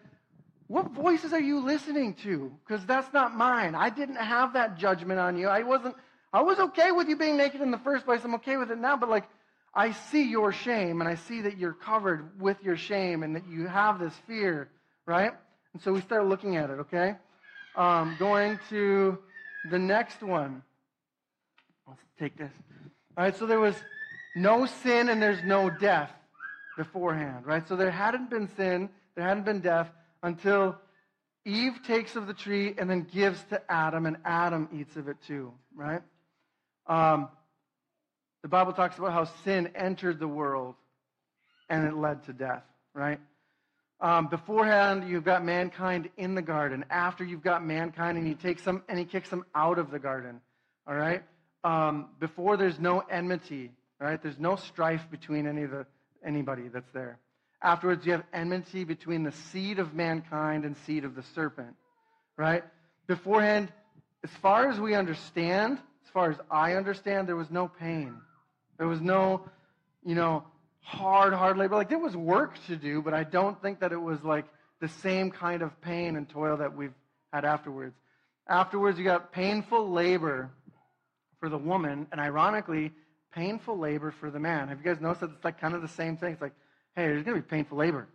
What 0.68 0.92
voices 0.92 1.34
are 1.34 1.40
you 1.40 1.64
listening 1.64 2.14
to? 2.24 2.52
Because 2.66 2.86
that's 2.86 3.12
not 3.14 3.36
mine. 3.36 3.76
I 3.76 3.90
didn't 3.90 4.18
have 4.18 4.54
that 4.54 4.78
judgment 4.78 5.20
on 5.20 5.38
you. 5.38 5.48
I 5.48 5.64
wasn't, 5.64 5.96
I 6.34 6.42
was 6.42 6.60
okay 6.60 6.92
with 6.92 7.08
you 7.08 7.16
being 7.16 7.38
naked 7.38 7.62
in 7.62 7.72
the 7.72 7.78
first 7.78 8.06
place. 8.06 8.22
I'm 8.24 8.36
okay 8.36 8.58
with 8.58 8.72
it 8.72 8.78
now. 8.78 8.98
But 8.98 9.10
like, 9.10 9.26
I 9.74 9.92
see 9.92 10.30
your 10.30 10.52
shame 10.52 11.02
and 11.02 11.10
I 11.10 11.16
see 11.16 11.42
that 11.42 11.58
you're 11.58 11.74
covered 11.74 12.42
with 12.42 12.58
your 12.64 12.78
shame 12.78 13.24
and 13.24 13.36
that 13.36 13.48
you 13.48 13.68
have 13.68 14.00
this 14.00 14.14
fear, 14.26 14.70
right? 15.06 15.32
And 15.74 15.82
so 15.82 15.94
we 15.94 16.02
start 16.02 16.26
looking 16.26 16.56
at 16.56 16.70
it, 16.70 16.80
okay? 16.80 17.16
Um, 17.76 18.16
going 18.18 18.60
to 18.70 19.20
the 19.70 19.78
next 19.78 20.24
one. 20.24 20.64
Let's 21.88 22.02
take 22.20 22.38
this. 22.38 22.52
All 23.16 23.24
right, 23.24 23.38
so 23.38 23.46
there 23.46 23.60
was 23.60 23.76
no 24.36 24.66
sin 24.66 25.10
and 25.10 25.22
there's 25.22 25.44
no 25.44 25.70
death 25.70 26.12
beforehand, 26.78 27.46
right? 27.46 27.68
So 27.68 27.76
there 27.76 27.92
hadn't 27.92 28.30
been 28.30 28.48
sin, 28.56 28.90
there 29.16 29.28
hadn't 29.28 29.44
been 29.44 29.60
death 29.60 29.90
until 30.24 30.78
Eve 31.44 31.80
takes 31.86 32.16
of 32.16 32.28
the 32.28 32.34
tree 32.34 32.74
and 32.78 32.90
then 32.90 33.08
gives 33.12 33.44
to 33.46 33.62
Adam, 33.70 34.06
and 34.06 34.18
Adam 34.24 34.70
eats 34.74 34.96
of 34.96 35.10
it 35.10 35.18
too, 35.28 35.52
right? 35.76 36.02
Um, 36.86 37.28
the 38.44 38.48
Bible 38.48 38.72
talks 38.72 38.98
about 38.98 39.12
how 39.12 39.26
sin 39.44 39.72
entered 39.76 40.20
the 40.20 40.28
world 40.28 40.76
and 41.70 41.86
it 41.86 41.96
led 41.96 42.24
to 42.26 42.34
death, 42.34 42.64
right? 42.94 43.20
Um, 44.00 44.28
beforehand, 44.28 45.10
you've 45.10 45.26
got 45.26 45.44
mankind 45.44 46.10
in 46.18 46.36
the 46.36 46.42
garden. 46.42 46.86
After 46.90 47.24
you've 47.24 47.42
got 47.42 47.66
mankind, 47.66 48.18
and 48.18 48.28
he 48.28 48.36
takes 48.36 48.62
them 48.62 48.84
and 48.88 49.00
he 49.00 49.06
kicks 49.06 49.30
them 49.30 49.44
out 49.56 49.80
of 49.80 49.90
the 49.90 50.00
garden. 50.00 50.40
All 50.88 50.96
right. 50.96 51.24
Um, 51.64 52.10
before 52.20 52.58
there's 52.58 52.80
no 52.80 53.00
enmity. 53.00 53.72
Right. 54.00 54.22
There's 54.22 54.38
no 54.38 54.56
strife 54.56 55.10
between 55.10 55.48
any 55.48 55.64
of 55.64 55.72
the 55.72 55.88
anybody 56.26 56.68
that's 56.68 56.92
there. 56.94 57.20
Afterwards, 57.62 58.06
you 58.06 58.12
have 58.12 58.24
enmity 58.34 58.84
between 58.84 59.24
the 59.24 59.32
seed 59.32 59.80
of 59.80 59.94
mankind 59.94 60.64
and 60.66 60.76
seed 60.86 61.06
of 61.06 61.16
the 61.16 61.24
serpent. 61.34 61.76
Right. 62.38 62.64
Beforehand, 63.08 63.72
as 64.24 64.30
far 64.42 64.70
as 64.70 64.80
we 64.80 64.94
understand, 64.94 65.80
as 66.06 66.12
far 66.12 66.30
as 66.30 66.38
I 66.52 66.74
understand, 66.74 67.28
there 67.28 67.36
was 67.36 67.50
no 67.50 67.68
pain. 67.68 68.16
There 68.78 68.88
was 68.88 69.02
no, 69.02 69.50
you 70.06 70.14
know, 70.14 70.44
hard, 70.82 71.34
hard 71.34 71.58
labor. 71.58 71.76
Like 71.76 71.90
there 71.90 71.98
was 71.98 72.16
work 72.16 72.54
to 72.68 72.76
do, 72.76 73.02
but 73.02 73.14
I 73.14 73.24
don't 73.24 73.60
think 73.62 73.80
that 73.80 73.92
it 73.92 74.02
was 74.02 74.24
like 74.24 74.46
the 74.80 74.88
same 74.88 75.32
kind 75.32 75.62
of 75.62 75.80
pain 75.82 76.16
and 76.16 76.30
toil 76.30 76.58
that 76.58 76.76
we've 76.76 76.94
had 77.34 77.44
afterwards. 77.44 77.96
Afterwards, 78.48 78.98
you 78.98 79.04
got 79.04 79.32
painful 79.32 79.90
labor 79.90 80.52
for 81.40 81.50
the 81.50 81.58
woman, 81.58 82.08
and 82.12 82.22
ironically, 82.22 82.92
painful 83.34 83.78
labor 83.78 84.12
for 84.12 84.32
the 84.32 84.40
man. 84.40 84.68
Have 84.70 84.80
you 84.80 84.84
guys 84.84 85.02
noticed 85.02 85.22
that 85.22 85.32
it's 85.32 85.44
like 85.44 85.60
kind 85.60 85.74
of 85.74 85.82
the 85.82 85.88
same 85.88 86.18
thing? 86.18 86.34
It's 86.34 86.42
like, 86.42 86.54
hey, 86.96 87.08
there's 87.08 87.24
going 87.24 87.38
to 87.38 87.42
be 87.42 87.48
painful 87.48 87.78
labor, 87.78 88.08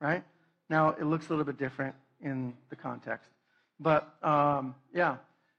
right? 0.00 0.22
Now, 0.68 0.90
it 0.90 1.04
looks 1.04 1.26
a 1.26 1.30
little 1.30 1.44
bit 1.44 1.58
different 1.58 1.94
in 2.20 2.54
the 2.70 2.76
context. 2.76 3.28
But 3.80 4.14
um, 4.22 4.74
yeah, 4.94 5.16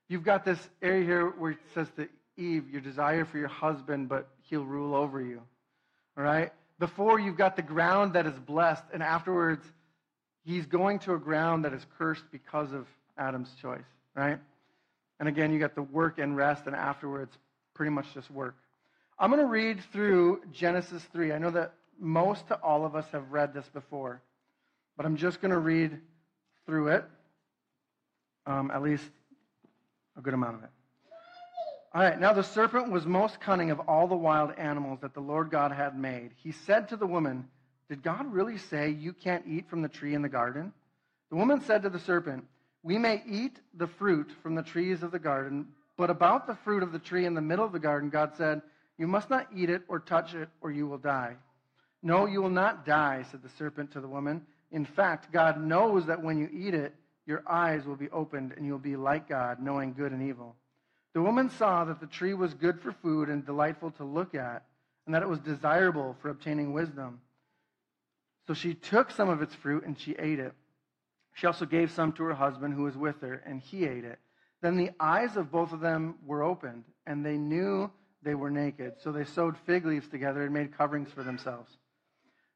you've 0.07 0.23
got 0.23 0.45
this 0.45 0.59
area 0.81 1.05
here 1.05 1.27
where 1.29 1.51
it 1.51 1.57
says 1.73 1.87
to 1.97 2.07
Eve, 2.37 2.69
your 2.69 2.81
desire 2.81 3.25
for 3.25 3.37
your 3.37 3.47
husband, 3.47 4.09
but 4.09 4.27
he'll 4.49 4.65
rule 4.65 4.95
over 4.95 5.21
you. 5.21 5.41
All 6.17 6.23
right? 6.23 6.51
Before 6.79 7.19
you've 7.19 7.37
got 7.37 7.55
the 7.55 7.61
ground 7.61 8.13
that 8.13 8.25
is 8.25 8.37
blessed, 8.39 8.83
and 8.93 9.03
afterwards, 9.03 9.65
he's 10.43 10.65
going 10.65 10.99
to 10.99 11.13
a 11.13 11.19
ground 11.19 11.65
that 11.65 11.73
is 11.73 11.85
cursed 11.97 12.23
because 12.31 12.71
of 12.71 12.87
Adam's 13.17 13.53
choice, 13.61 13.85
right? 14.15 14.39
And 15.19 15.29
again, 15.29 15.53
you 15.53 15.59
got 15.59 15.75
the 15.75 15.83
work 15.83 16.17
and 16.17 16.35
rest, 16.35 16.65
and 16.65 16.75
afterwards, 16.75 17.37
pretty 17.73 17.91
much 17.91 18.05
just 18.13 18.29
work. 18.31 18.55
I'm 19.23 19.29
going 19.29 19.39
to 19.39 19.47
read 19.47 19.81
through 19.93 20.41
Genesis 20.51 21.01
3. 21.13 21.31
I 21.31 21.37
know 21.37 21.51
that 21.51 21.75
most 21.97 22.45
to 22.49 22.55
all 22.55 22.85
of 22.85 22.93
us 22.93 23.05
have 23.13 23.31
read 23.31 23.53
this 23.53 23.65
before, 23.69 24.21
but 24.97 25.05
I'm 25.05 25.15
just 25.15 25.39
going 25.39 25.51
to 25.51 25.59
read 25.59 25.97
through 26.65 26.89
it, 26.89 27.05
um, 28.45 28.69
at 28.69 28.81
least 28.81 29.05
a 30.17 30.21
good 30.21 30.33
amount 30.33 30.55
of 30.57 30.63
it. 30.63 30.69
All 31.93 32.01
right, 32.01 32.19
now 32.19 32.33
the 32.33 32.43
serpent 32.43 32.91
was 32.91 33.05
most 33.05 33.39
cunning 33.39 33.71
of 33.71 33.79
all 33.87 34.09
the 34.09 34.15
wild 34.17 34.51
animals 34.57 34.99
that 35.03 35.13
the 35.13 35.21
Lord 35.21 35.49
God 35.49 35.71
had 35.71 35.97
made. 35.97 36.31
He 36.35 36.51
said 36.51 36.89
to 36.89 36.97
the 36.97 37.07
woman, 37.07 37.47
Did 37.87 38.03
God 38.03 38.29
really 38.29 38.57
say 38.57 38.89
you 38.89 39.13
can't 39.13 39.45
eat 39.47 39.69
from 39.69 39.81
the 39.81 39.87
tree 39.87 40.15
in 40.15 40.21
the 40.21 40.27
garden? 40.27 40.73
The 41.29 41.37
woman 41.37 41.61
said 41.61 41.83
to 41.83 41.89
the 41.89 41.97
serpent, 41.97 42.43
We 42.83 42.97
may 42.97 43.23
eat 43.25 43.55
the 43.73 43.87
fruit 43.87 44.33
from 44.43 44.55
the 44.55 44.63
trees 44.63 45.01
of 45.01 45.11
the 45.11 45.19
garden, 45.19 45.69
but 45.95 46.09
about 46.09 46.45
the 46.45 46.57
fruit 46.65 46.83
of 46.83 46.91
the 46.91 46.99
tree 46.99 47.25
in 47.25 47.35
the 47.35 47.41
middle 47.41 47.63
of 47.63 47.71
the 47.71 47.79
garden, 47.79 48.09
God 48.09 48.33
said, 48.35 48.61
You 48.97 49.07
must 49.07 49.29
not 49.29 49.47
eat 49.55 49.69
it 49.69 49.83
or 49.87 49.99
touch 49.99 50.35
it, 50.35 50.49
or 50.61 50.71
you 50.71 50.87
will 50.87 50.97
die. 50.97 51.35
No, 52.01 52.25
you 52.25 52.41
will 52.41 52.49
not 52.49 52.85
die, 52.85 53.25
said 53.31 53.41
the 53.41 53.49
serpent 53.49 53.91
to 53.91 54.01
the 54.01 54.07
woman. 54.07 54.45
In 54.71 54.85
fact, 54.85 55.31
God 55.31 55.61
knows 55.61 56.05
that 56.07 56.21
when 56.21 56.37
you 56.37 56.49
eat 56.51 56.73
it, 56.73 56.93
your 57.25 57.43
eyes 57.47 57.85
will 57.85 57.95
be 57.95 58.09
opened, 58.09 58.53
and 58.55 58.65
you 58.65 58.71
will 58.71 58.79
be 58.79 58.95
like 58.95 59.29
God, 59.29 59.61
knowing 59.61 59.93
good 59.93 60.11
and 60.11 60.21
evil. 60.21 60.55
The 61.13 61.21
woman 61.21 61.49
saw 61.49 61.85
that 61.85 61.99
the 61.99 62.07
tree 62.07 62.33
was 62.33 62.53
good 62.53 62.81
for 62.81 62.91
food 62.91 63.29
and 63.29 63.45
delightful 63.45 63.91
to 63.91 64.03
look 64.03 64.35
at, 64.35 64.65
and 65.05 65.15
that 65.15 65.21
it 65.21 65.29
was 65.29 65.39
desirable 65.39 66.15
for 66.21 66.29
obtaining 66.29 66.73
wisdom. 66.73 67.21
So 68.47 68.53
she 68.53 68.73
took 68.73 69.11
some 69.11 69.29
of 69.29 69.41
its 69.41 69.55
fruit 69.55 69.85
and 69.85 69.97
she 69.97 70.15
ate 70.19 70.39
it. 70.39 70.53
She 71.33 71.47
also 71.47 71.65
gave 71.65 71.91
some 71.91 72.11
to 72.13 72.23
her 72.23 72.33
husband 72.33 72.73
who 72.73 72.83
was 72.83 72.97
with 72.97 73.21
her, 73.21 73.41
and 73.45 73.59
he 73.59 73.85
ate 73.85 74.03
it. 74.03 74.19
Then 74.61 74.75
the 74.75 74.91
eyes 74.99 75.35
of 75.35 75.51
both 75.51 75.71
of 75.71 75.79
them 75.79 76.15
were 76.25 76.43
opened, 76.43 76.83
and 77.05 77.25
they 77.25 77.37
knew 77.37 77.91
they 78.23 78.35
were 78.35 78.49
naked. 78.49 78.93
So 79.03 79.11
they 79.11 79.25
sewed 79.25 79.55
fig 79.65 79.85
leaves 79.85 80.07
together 80.07 80.43
and 80.43 80.53
made 80.53 80.77
coverings 80.77 81.11
for 81.11 81.23
themselves. 81.23 81.71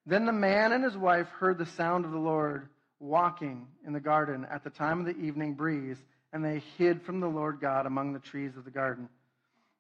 Then 0.06 0.26
the 0.26 0.34
man 0.34 0.72
and 0.72 0.84
his 0.84 0.98
wife 0.98 1.28
heard 1.28 1.58
the 1.58 1.66
sound 1.66 2.06
of 2.06 2.12
the 2.12 2.18
Lord 2.18 2.70
walking 3.00 3.68
in 3.86 3.94
the 3.94 4.00
garden 4.00 4.48
at 4.50 4.64
the 4.64 4.70
time 4.70 5.00
of 5.00 5.06
the 5.06 5.22
evening 5.22 5.54
breeze 5.54 5.98
and 6.34 6.44
they 6.44 6.62
hid 6.78 7.02
from 7.02 7.20
the 7.20 7.28
Lord 7.28 7.60
God 7.60 7.86
among 7.86 8.14
the 8.14 8.20
trees 8.20 8.56
of 8.58 8.66
the 8.66 8.72
garden. 8.72 9.10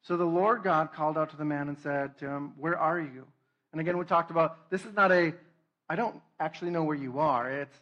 So 0.03 0.17
the 0.17 0.25
Lord 0.25 0.63
God 0.63 0.93
called 0.93 1.17
out 1.17 1.31
to 1.31 1.37
the 1.37 1.45
man 1.45 1.67
and 1.67 1.77
said 1.79 2.17
to 2.19 2.27
him, 2.27 2.53
Where 2.57 2.77
are 2.77 2.99
you? 2.99 3.25
And 3.71 3.81
again, 3.81 3.97
we 3.97 4.05
talked 4.05 4.31
about 4.31 4.69
this 4.69 4.85
is 4.85 4.93
not 4.93 5.11
a, 5.11 5.33
I 5.89 5.95
don't 5.95 6.15
actually 6.39 6.71
know 6.71 6.83
where 6.83 6.95
you 6.95 7.19
are. 7.19 7.49
It's, 7.49 7.77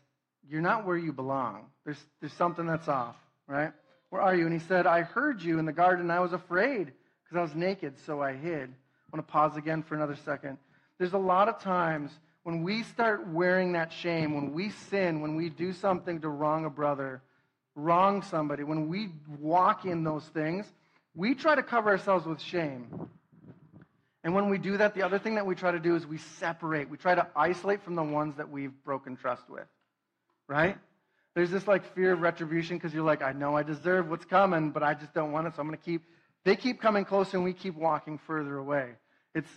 you're 0.49 0.61
not 0.61 0.85
where 0.85 0.97
you 0.97 1.13
belong. 1.13 1.65
There's, 1.83 2.03
there's 2.19 2.33
something 2.33 2.65
that's 2.65 2.87
off, 2.87 3.15
right? 3.47 3.71
Where 4.09 4.21
are 4.21 4.35
you? 4.35 4.45
And 4.45 4.53
he 4.53 4.65
said, 4.67 4.87
I 4.87 5.01
heard 5.01 5.41
you 5.41 5.59
in 5.59 5.65
the 5.65 5.73
garden. 5.73 6.05
And 6.05 6.11
I 6.11 6.19
was 6.19 6.33
afraid 6.33 6.93
because 7.25 7.39
I 7.39 7.41
was 7.41 7.55
naked, 7.55 7.95
so 8.05 8.21
I 8.21 8.33
hid. 8.33 8.69
I 8.69 9.15
want 9.17 9.27
to 9.27 9.31
pause 9.31 9.57
again 9.57 9.83
for 9.83 9.95
another 9.95 10.15
second. 10.15 10.57
There's 10.97 11.13
a 11.13 11.17
lot 11.17 11.49
of 11.49 11.59
times 11.59 12.11
when 12.43 12.61
we 12.61 12.83
start 12.83 13.27
wearing 13.29 13.73
that 13.73 13.91
shame, 13.91 14.35
when 14.35 14.53
we 14.53 14.69
sin, 14.69 15.21
when 15.21 15.35
we 15.35 15.49
do 15.49 15.73
something 15.73 16.21
to 16.21 16.29
wrong 16.29 16.65
a 16.65 16.69
brother, 16.69 17.21
wrong 17.75 18.21
somebody, 18.21 18.63
when 18.63 18.87
we 18.87 19.09
walk 19.39 19.85
in 19.85 20.03
those 20.03 20.25
things, 20.25 20.65
we 21.15 21.33
try 21.33 21.55
to 21.55 21.63
cover 21.63 21.89
ourselves 21.89 22.25
with 22.25 22.39
shame. 22.39 23.09
And 24.23 24.33
when 24.33 24.49
we 24.49 24.57
do 24.57 24.77
that, 24.77 24.93
the 24.93 25.03
other 25.03 25.19
thing 25.19 25.35
that 25.35 25.45
we 25.45 25.55
try 25.55 25.71
to 25.71 25.79
do 25.79 25.95
is 25.95 26.05
we 26.05 26.17
separate. 26.17 26.89
We 26.89 26.97
try 26.97 27.15
to 27.15 27.27
isolate 27.35 27.83
from 27.83 27.95
the 27.95 28.03
ones 28.03 28.35
that 28.37 28.49
we've 28.49 28.73
broken 28.83 29.15
trust 29.15 29.49
with. 29.49 29.67
Right? 30.47 30.77
There's 31.35 31.51
this 31.51 31.67
like 31.67 31.93
fear 31.93 32.13
of 32.13 32.21
retribution 32.21 32.77
because 32.77 32.93
you're 32.93 33.03
like, 33.03 33.21
I 33.21 33.33
know 33.33 33.57
I 33.57 33.63
deserve 33.63 34.09
what's 34.09 34.25
coming, 34.25 34.71
but 34.71 34.83
I 34.83 34.93
just 34.93 35.13
don't 35.13 35.31
want 35.31 35.47
it, 35.47 35.55
so 35.55 35.61
I'm 35.61 35.67
going 35.67 35.77
to 35.77 35.83
keep. 35.83 36.03
They 36.45 36.55
keep 36.55 36.79
coming 36.79 37.03
closer, 37.03 37.35
and 37.35 37.43
we 37.43 37.51
keep 37.51 37.75
walking 37.75 38.17
further 38.19 38.55
away. 38.57 38.91
It's 39.33 39.49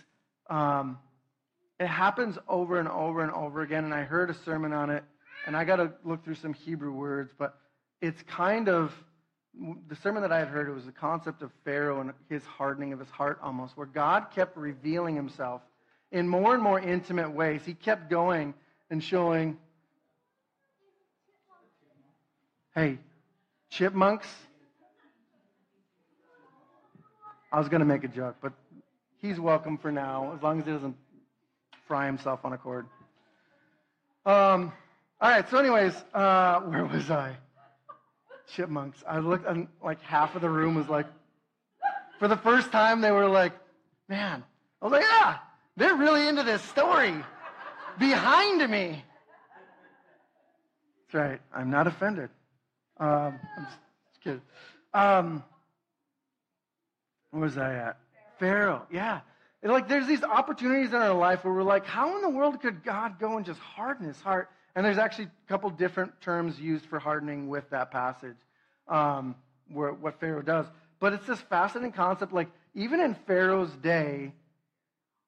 um, 0.49 0.97
it 1.79 1.87
happens 1.87 2.37
over 2.49 2.79
and 2.79 2.89
over 2.89 3.21
and 3.21 3.31
over 3.31 3.61
again. 3.61 3.85
And 3.85 3.93
I 3.93 4.01
heard 4.01 4.29
a 4.29 4.33
sermon 4.33 4.73
on 4.73 4.89
it, 4.89 5.03
and 5.47 5.55
I 5.55 5.63
got 5.63 5.77
to 5.77 5.93
look 6.03 6.25
through 6.25 6.35
some 6.35 6.53
Hebrew 6.53 6.91
words, 6.91 7.31
but 7.37 7.57
it's 8.01 8.21
kind 8.23 8.67
of 8.67 8.91
the 9.87 9.95
sermon 9.95 10.21
that 10.21 10.31
I 10.31 10.39
had 10.39 10.47
heard, 10.47 10.67
it 10.67 10.73
was 10.73 10.85
the 10.85 10.91
concept 10.91 11.41
of 11.41 11.51
Pharaoh 11.65 12.01
and 12.01 12.13
his 12.29 12.43
hardening 12.43 12.93
of 12.93 12.99
his 12.99 13.09
heart 13.09 13.39
almost, 13.41 13.75
where 13.75 13.87
God 13.87 14.27
kept 14.33 14.55
revealing 14.57 15.15
himself 15.15 15.61
in 16.11 16.27
more 16.27 16.53
and 16.53 16.63
more 16.63 16.79
intimate 16.79 17.31
ways. 17.31 17.61
He 17.65 17.73
kept 17.73 18.09
going 18.09 18.53
and 18.89 19.03
showing, 19.03 19.57
hey, 22.73 22.99
chipmunks. 23.69 24.27
I 27.51 27.59
was 27.59 27.69
going 27.69 27.79
to 27.79 27.85
make 27.85 28.03
a 28.03 28.07
joke, 28.07 28.37
but 28.41 28.53
he's 29.21 29.39
welcome 29.39 29.77
for 29.77 29.91
now, 29.91 30.33
as 30.35 30.43
long 30.43 30.59
as 30.59 30.65
he 30.65 30.71
doesn't 30.71 30.95
fry 31.87 32.05
himself 32.05 32.41
on 32.43 32.53
a 32.53 32.57
cord. 32.57 32.85
Um, 34.25 34.71
all 35.21 35.29
right, 35.29 35.49
so, 35.49 35.57
anyways, 35.57 35.93
uh, 36.13 36.59
where 36.61 36.85
was 36.85 37.09
I? 37.09 37.35
chipmunks. 38.55 39.03
I 39.07 39.19
looked, 39.19 39.47
and 39.47 39.67
like 39.83 40.01
half 40.01 40.35
of 40.35 40.41
the 40.41 40.49
room 40.49 40.75
was 40.75 40.89
like, 40.89 41.05
for 42.17 42.27
the 42.27 42.37
first 42.37 42.71
time, 42.71 43.01
they 43.01 43.11
were 43.11 43.27
like, 43.27 43.53
man. 44.07 44.43
I 44.81 44.85
was 44.85 44.91
like, 44.91 45.05
ah, 45.05 45.43
they're 45.77 45.95
really 45.95 46.27
into 46.27 46.43
this 46.43 46.61
story 46.63 47.15
behind 47.97 48.69
me. 48.69 49.03
That's 51.11 51.13
right. 51.13 51.41
I'm 51.53 51.69
not 51.69 51.87
offended. 51.87 52.29
Um, 52.97 53.39
I'm 53.57 53.65
just, 53.65 53.77
just 54.11 54.23
kidding. 54.23 54.41
Um, 54.93 55.43
where 57.31 57.43
was 57.43 57.57
I 57.57 57.75
at? 57.75 57.97
Pharaoh. 58.39 58.85
Yeah. 58.91 59.21
like 59.63 59.87
there's 59.87 60.07
these 60.07 60.23
opportunities 60.23 60.89
in 60.89 60.95
our 60.95 61.13
life 61.13 61.43
where 61.43 61.53
we're 61.53 61.63
like, 61.63 61.85
how 61.85 62.15
in 62.15 62.21
the 62.21 62.29
world 62.29 62.61
could 62.61 62.83
God 62.83 63.19
go 63.19 63.37
and 63.37 63.45
just 63.45 63.59
harden 63.59 64.07
his 64.07 64.19
heart? 64.21 64.49
And 64.75 64.85
there's 64.85 64.97
actually 64.97 65.25
a 65.25 65.49
couple 65.49 65.69
different 65.71 66.21
terms 66.21 66.59
used 66.59 66.85
for 66.85 66.99
hardening 66.99 67.49
with 67.49 67.69
that 67.71 67.91
passage, 67.91 68.37
um, 68.87 69.35
where, 69.71 69.91
what 69.91 70.19
Pharaoh 70.19 70.41
does. 70.41 70.65
But 70.99 71.13
it's 71.13 71.25
this 71.27 71.39
fascinating 71.41 71.91
concept. 71.91 72.33
Like, 72.33 72.49
even 72.75 72.99
in 72.99 73.15
Pharaoh's 73.27 73.71
day, 73.71 74.31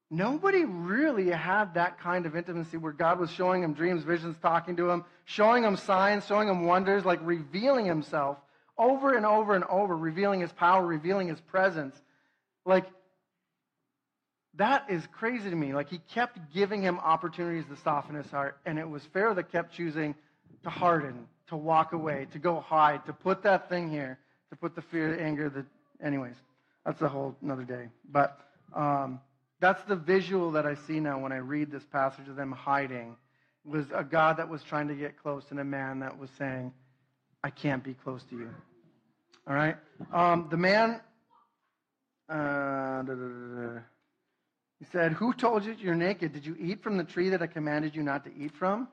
nobody 0.10 0.64
really 0.64 1.30
had 1.30 1.74
that 1.74 2.00
kind 2.00 2.26
of 2.26 2.36
intimacy 2.36 2.78
where 2.78 2.92
God 2.92 3.20
was 3.20 3.32
showing 3.32 3.64
him 3.64 3.74
dreams, 3.74 4.04
visions, 4.04 4.38
talking 4.42 4.76
to 4.78 4.90
him, 4.90 5.06
showing 5.26 5.64
him 5.64 5.76
signs, 5.76 6.26
showing 6.28 6.48
him 6.48 6.66
wonders, 6.66 7.04
like 7.04 7.20
revealing 7.24 7.86
himself 7.86 8.38
over 8.82 9.16
and 9.16 9.26
over 9.26 9.54
and 9.54 9.64
over, 9.66 9.96
revealing 9.96 10.42
his 10.42 10.52
power, 10.52 10.84
revealing 10.86 11.28
his 11.28 11.40
presence. 11.40 11.96
Like, 12.66 12.86
that 14.56 14.86
is 14.90 15.04
crazy 15.14 15.50
to 15.50 15.56
me. 15.56 15.74
Like 15.74 15.90
he 15.90 16.00
kept 16.14 16.40
giving 16.54 16.82
him 16.82 17.00
opportunities 17.00 17.66
to 17.70 17.78
soften 17.84 18.16
his 18.16 18.30
heart, 18.32 18.58
and 18.66 18.80
it 18.80 18.90
was 18.90 19.04
Pharaoh 19.14 19.36
that 19.36 19.52
kept 19.52 19.74
choosing 19.76 20.16
to 20.64 20.70
harden, 20.70 21.28
to 21.48 21.56
walk 21.56 21.94
away, 21.94 22.28
to 22.34 22.40
go 22.40 22.60
hide, 22.60 23.06
to 23.06 23.14
put 23.14 23.44
that 23.44 23.70
thing 23.70 23.90
here, 23.90 24.20
to 24.50 24.56
put 24.56 24.76
the 24.76 24.82
fear, 24.82 25.16
the 25.16 25.22
anger, 25.22 25.50
the. 25.50 25.66
Anyways, 26.04 26.36
that's 26.84 27.02
a 27.02 27.08
whole 27.08 27.36
another 27.42 27.64
day. 27.64 27.88
But 28.12 28.40
um, 28.76 29.22
that's 29.60 29.82
the 29.84 29.96
visual 29.96 30.52
that 30.52 30.66
I 30.66 30.76
see 30.88 31.00
now 31.00 31.20
when 31.20 31.32
I 31.32 31.38
read 31.38 31.72
this 31.72 31.84
passage 31.92 32.28
of 32.28 32.36
them 32.36 32.52
hiding. 32.52 33.16
was 33.64 33.86
a 33.94 34.04
God 34.04 34.38
that 34.38 34.50
was 34.50 34.64
trying 34.64 34.88
to 34.88 34.96
get 34.96 35.22
close 35.22 35.44
and 35.52 35.60
a 35.60 35.64
man 35.64 36.00
that 36.00 36.18
was 36.18 36.32
saying, 36.38 36.74
I 37.44 37.52
can't 37.52 37.84
be 37.84 37.94
close 37.94 38.24
to 38.32 38.36
you. 38.36 38.50
All 39.52 39.58
right? 39.58 39.76
Um, 40.14 40.48
the 40.50 40.56
man, 40.56 41.02
uh, 42.30 43.04
he 44.80 44.86
said, 44.94 45.12
Who 45.12 45.34
told 45.34 45.66
you 45.66 45.76
you're 45.78 45.94
naked? 45.94 46.32
Did 46.32 46.46
you 46.46 46.56
eat 46.58 46.82
from 46.82 46.96
the 46.96 47.04
tree 47.04 47.28
that 47.32 47.42
I 47.42 47.48
commanded 47.48 47.94
you 47.94 48.02
not 48.02 48.24
to 48.24 48.32
eat 48.34 48.56
from? 48.56 48.88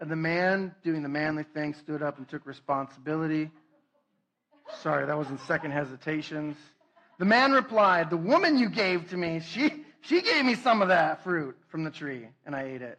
And 0.00 0.10
the 0.10 0.16
man, 0.16 0.74
doing 0.82 1.02
the 1.02 1.10
manly 1.10 1.42
thing, 1.42 1.74
stood 1.74 2.02
up 2.02 2.16
and 2.16 2.26
took 2.26 2.46
responsibility. 2.46 3.50
Sorry, 4.80 5.04
that 5.04 5.18
was 5.18 5.28
in 5.28 5.36
second 5.40 5.72
hesitations. 5.72 6.56
The 7.18 7.26
man 7.26 7.52
replied, 7.52 8.08
The 8.08 8.16
woman 8.16 8.56
you 8.56 8.70
gave 8.70 9.10
to 9.10 9.16
me, 9.18 9.40
she, 9.40 9.84
she 10.00 10.22
gave 10.22 10.42
me 10.42 10.54
some 10.54 10.80
of 10.80 10.88
that 10.88 11.22
fruit 11.22 11.58
from 11.68 11.84
the 11.84 11.90
tree, 11.90 12.28
and 12.46 12.56
I 12.56 12.62
ate 12.62 12.80
it. 12.80 12.98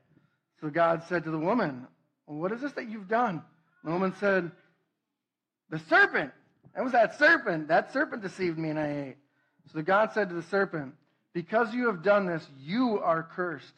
So 0.62 0.70
God 0.70 1.01
said 1.10 1.24
to 1.24 1.32
the 1.32 1.39
woman, 1.39 1.88
What 2.28 2.51
is 2.51 2.62
this 2.62 2.74
that 2.74 2.88
you've 2.88 3.08
done? 3.08 3.42
The 3.84 3.89
woman 3.89 4.13
said, 4.20 4.51
The 5.72 5.80
serpent. 5.80 6.34
That 6.76 6.84
was 6.84 6.94
that 6.94 7.18
serpent. 7.18 7.68
That 7.68 7.92
serpent 7.94 8.22
deceived 8.22 8.58
me, 8.58 8.70
and 8.70 8.80
I 8.80 9.08
ate. 9.10 9.18
So 9.74 9.82
God 9.82 10.12
said 10.14 10.30
to 10.30 10.36
the 10.36 10.44
serpent, 10.44 10.94
Because 11.34 11.74
you 11.74 11.88
have 11.88 12.04
done 12.04 12.26
this, 12.26 12.46
you 12.60 13.00
are 13.00 13.24
cursed 13.24 13.74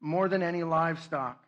more 0.00 0.28
than 0.28 0.42
any 0.42 0.62
livestock, 0.62 1.42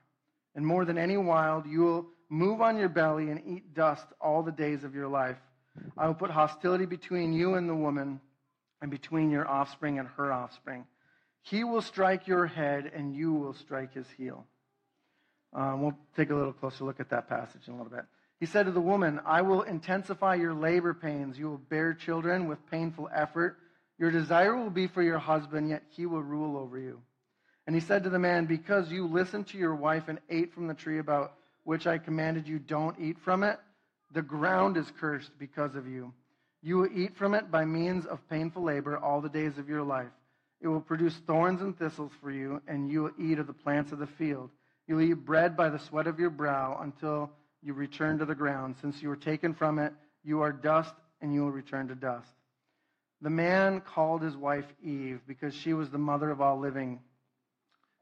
and 0.55 0.67
more 0.67 0.85
than 0.85 0.99
any 0.99 1.17
wild. 1.17 1.67
You 1.67 1.81
will 1.81 2.07
move 2.29 2.61
on 2.61 2.79
your 2.79 2.89
belly 2.89 3.31
and 3.31 3.43
eat 3.47 3.75
dust 3.75 4.07
all 4.21 4.43
the 4.43 4.53
days 4.53 4.85
of 4.85 4.95
your 4.95 5.09
life. 5.09 5.37
I 5.97 6.07
will 6.07 6.15
put 6.15 6.31
hostility 6.31 6.87
between 6.87 7.33
you 7.33 7.55
and 7.55 7.69
the 7.69 7.75
woman, 7.75 8.21
and 8.81 8.91
between 8.91 9.31
your 9.31 9.49
offspring 9.49 9.99
and 9.99 10.09
her 10.17 10.33
offspring. 10.33 10.87
He 11.43 11.65
will 11.65 11.83
strike 11.83 12.27
your 12.27 12.47
head, 12.47 12.91
and 12.95 13.15
you 13.15 13.33
will 13.33 13.55
strike 13.55 13.95
his 13.95 14.07
heel. 14.17 14.47
Um, 15.53 15.83
we'll 15.83 15.99
take 16.17 16.31
a 16.31 16.35
little 16.35 16.53
closer 16.53 16.85
look 16.85 17.01
at 17.01 17.11
that 17.11 17.29
passage 17.29 17.63
in 17.67 17.75
a 17.75 17.77
little 17.77 17.91
bit. 17.91 18.05
He 18.41 18.47
said 18.47 18.67
to 18.67 18.73
the 18.73 18.81
woman, 18.81 19.21
I 19.25 19.43
will 19.43 19.63
intensify 19.63 20.35
your 20.35 20.55
labor 20.55 20.93
pains. 20.93 21.39
You 21.39 21.49
will 21.49 21.59
bear 21.59 21.95
children 21.95 22.49
with 22.49 22.71
painful 22.71 23.09
effort. 23.15 23.57
Your 23.99 24.11
desire 24.11 24.55
will 24.55 24.71
be 24.71 24.87
for 24.87 25.03
your 25.03 25.19
husband, 25.19 25.71
yet 25.71 25.83
he 25.89 26.05
will 26.05 26.23
rule 26.23 26.59
over 26.59 26.79
you. 26.79 27.01
And 27.67 27.75
he 27.75 27.81
said 27.81 28.05
to 28.05 28.11
the 28.11 28.19
man, 28.19 28.45
Because 28.45 28.91
you 28.91 29.07
listened 29.07 29.47
to 29.49 29.59
your 29.59 29.75
wife 29.75 30.09
and 30.09 30.21
ate 30.29 30.53
from 30.53 30.67
the 30.67 30.75
tree 30.75 30.99
about 30.99 31.33
which 31.65 31.87
I 31.87 31.99
commanded 31.99 32.47
you, 32.47 32.59
don't 32.59 32.99
eat 33.01 33.19
from 33.19 33.43
it. 33.43 33.59
The 34.13 34.23
ground 34.23 34.77
is 34.77 34.93
cursed 35.01 35.33
because 35.39 35.75
of 35.75 35.89
you. 35.89 36.13
You 36.63 36.79
will 36.79 36.89
eat 36.93 37.17
from 37.17 37.35
it 37.35 37.51
by 37.51 37.65
means 37.65 38.07
of 38.07 38.29
painful 38.29 38.63
labor 38.63 38.99
all 38.99 39.21
the 39.21 39.29
days 39.29 39.59
of 39.59 39.69
your 39.69 39.83
life. 39.83 40.13
It 40.61 40.69
will 40.69 40.81
produce 40.81 41.17
thorns 41.27 41.61
and 41.61 41.77
thistles 41.77 42.13
for 42.21 42.31
you, 42.31 42.63
and 42.69 42.91
you 42.91 43.03
will 43.03 43.13
eat 43.19 43.39
of 43.39 43.47
the 43.47 43.53
plants 43.53 43.93
of 43.93 43.99
the 43.99 44.07
field. 44.07 44.51
You 44.87 44.97
will 44.97 45.03
eat 45.03 45.25
bread 45.25 45.57
by 45.57 45.69
the 45.69 45.79
sweat 45.79 46.07
of 46.07 46.19
your 46.19 46.31
brow 46.31 46.79
until 46.83 47.31
you 47.63 47.75
return 47.75 48.19
to 48.19 48.25
the 48.25 48.35
ground. 48.35 48.77
Since 48.81 49.03
you 49.03 49.09
were 49.09 49.17
taken 49.17 49.55
from 49.55 49.79
it, 49.79 49.93
you 50.25 50.41
are 50.41 50.53
dust, 50.53 50.95
and 51.21 51.33
you 51.33 51.43
will 51.43 51.53
return 51.53 51.89
to 51.89 51.95
dust. 51.95 52.31
The 53.23 53.31
man 53.31 53.81
called 53.81 54.23
his 54.23 54.37
wife 54.37 54.67
Eve 54.83 55.21
because 55.27 55.55
she 55.55 55.73
was 55.73 55.91
the 55.91 55.99
mother 55.99 56.31
of 56.31 56.41
all 56.41 56.59
living. 56.59 57.01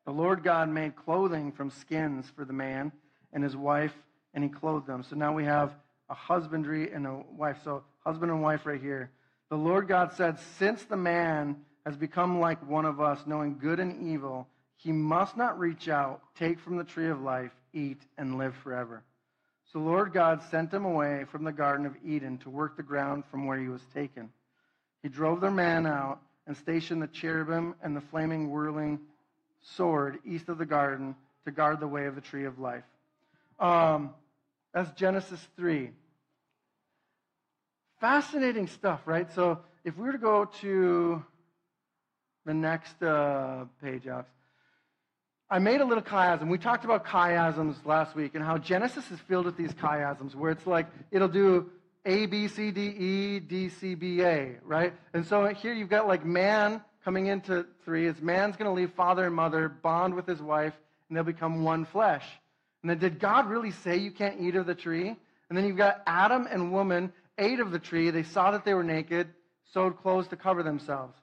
The 0.04 0.12
Lord 0.12 0.42
God 0.42 0.68
made 0.68 0.96
clothing 0.96 1.52
from 1.52 1.70
skins 1.70 2.30
for 2.34 2.44
the 2.44 2.52
man 2.52 2.92
and 3.32 3.42
his 3.42 3.56
wife, 3.56 3.94
and 4.34 4.42
he 4.42 4.50
clothed 4.50 4.86
them. 4.86 5.02
So 5.02 5.16
now 5.16 5.32
we 5.32 5.44
have 5.44 5.74
a 6.08 6.14
husbandry 6.14 6.92
and 6.92 7.06
a 7.06 7.22
wife. 7.36 7.58
So, 7.64 7.84
husband 8.04 8.30
and 8.30 8.42
wife 8.42 8.66
right 8.66 8.80
here. 8.80 9.10
The 9.50 9.56
Lord 9.56 9.88
God 9.88 10.12
said, 10.12 10.38
Since 10.58 10.84
the 10.84 10.96
man 10.96 11.56
has 11.86 11.96
become 11.96 12.40
like 12.40 12.66
one 12.68 12.84
of 12.84 13.00
us, 13.00 13.20
knowing 13.26 13.58
good 13.58 13.80
and 13.80 14.06
evil, 14.08 14.48
he 14.76 14.92
must 14.92 15.36
not 15.36 15.58
reach 15.58 15.88
out, 15.88 16.22
take 16.36 16.58
from 16.58 16.76
the 16.76 16.84
tree 16.84 17.08
of 17.08 17.20
life, 17.20 17.52
eat, 17.72 18.02
and 18.18 18.36
live 18.36 18.54
forever. 18.56 19.02
The 19.74 19.80
Lord 19.80 20.12
God 20.12 20.40
sent 20.52 20.72
him 20.72 20.84
away 20.84 21.24
from 21.24 21.42
the 21.42 21.52
Garden 21.52 21.84
of 21.84 21.96
Eden 22.06 22.38
to 22.38 22.48
work 22.48 22.76
the 22.76 22.82
ground 22.84 23.24
from 23.28 23.44
where 23.44 23.58
he 23.58 23.66
was 23.66 23.82
taken. 23.92 24.30
He 25.02 25.08
drove 25.08 25.40
the 25.40 25.50
man 25.50 25.84
out 25.84 26.20
and 26.46 26.56
stationed 26.56 27.02
the 27.02 27.08
cherubim 27.08 27.74
and 27.82 27.96
the 27.96 28.00
flaming 28.00 28.50
whirling 28.50 29.00
sword 29.60 30.20
east 30.24 30.48
of 30.48 30.58
the 30.58 30.64
garden 30.64 31.16
to 31.44 31.50
guard 31.50 31.80
the 31.80 31.88
way 31.88 32.06
of 32.06 32.14
the 32.14 32.20
tree 32.20 32.44
of 32.44 32.60
life. 32.60 32.84
Um, 33.58 34.10
that's 34.72 34.92
Genesis 34.92 35.44
3. 35.56 35.90
Fascinating 38.00 38.68
stuff, 38.68 39.00
right? 39.06 39.32
So 39.32 39.58
if 39.84 39.96
we 39.96 40.04
were 40.04 40.12
to 40.12 40.18
go 40.18 40.44
to 40.60 41.24
the 42.46 42.54
next 42.54 43.02
uh, 43.02 43.64
page, 43.82 44.06
Alex. 44.06 44.30
I 45.54 45.60
made 45.60 45.80
a 45.80 45.84
little 45.84 46.02
chiasm. 46.02 46.48
We 46.48 46.58
talked 46.58 46.84
about 46.84 47.06
chiasms 47.06 47.76
last 47.86 48.16
week 48.16 48.34
and 48.34 48.44
how 48.44 48.58
Genesis 48.58 49.08
is 49.12 49.20
filled 49.20 49.44
with 49.44 49.56
these 49.56 49.72
chiasms 49.72 50.34
where 50.34 50.50
it's 50.50 50.66
like 50.66 50.88
it'll 51.12 51.28
do 51.28 51.70
A, 52.04 52.26
B, 52.26 52.48
C, 52.48 52.72
D, 52.72 52.88
E, 52.88 53.38
D, 53.38 53.68
C, 53.68 53.94
B, 53.94 54.20
A, 54.22 54.56
right? 54.64 54.92
And 55.12 55.24
so 55.24 55.46
here 55.46 55.72
you've 55.72 55.90
got 55.90 56.08
like 56.08 56.26
man 56.26 56.82
coming 57.04 57.26
into 57.26 57.66
three. 57.84 58.08
It's 58.08 58.20
man's 58.20 58.56
going 58.56 58.68
to 58.68 58.74
leave 58.74 58.90
father 58.94 59.26
and 59.26 59.34
mother, 59.36 59.68
bond 59.68 60.14
with 60.14 60.26
his 60.26 60.42
wife, 60.42 60.72
and 61.08 61.16
they'll 61.16 61.22
become 61.22 61.62
one 61.62 61.84
flesh. 61.84 62.24
And 62.82 62.90
then 62.90 62.98
did 62.98 63.20
God 63.20 63.48
really 63.48 63.70
say 63.70 63.96
you 63.96 64.10
can't 64.10 64.40
eat 64.40 64.56
of 64.56 64.66
the 64.66 64.74
tree? 64.74 65.14
And 65.48 65.56
then 65.56 65.66
you've 65.66 65.76
got 65.76 66.02
Adam 66.04 66.48
and 66.50 66.72
woman 66.72 67.12
ate 67.38 67.60
of 67.60 67.70
the 67.70 67.78
tree. 67.78 68.10
They 68.10 68.24
saw 68.24 68.50
that 68.50 68.64
they 68.64 68.74
were 68.74 68.82
naked, 68.82 69.28
sewed 69.72 69.98
clothes 69.98 70.26
to 70.28 70.36
cover 70.36 70.64
themselves. 70.64 71.14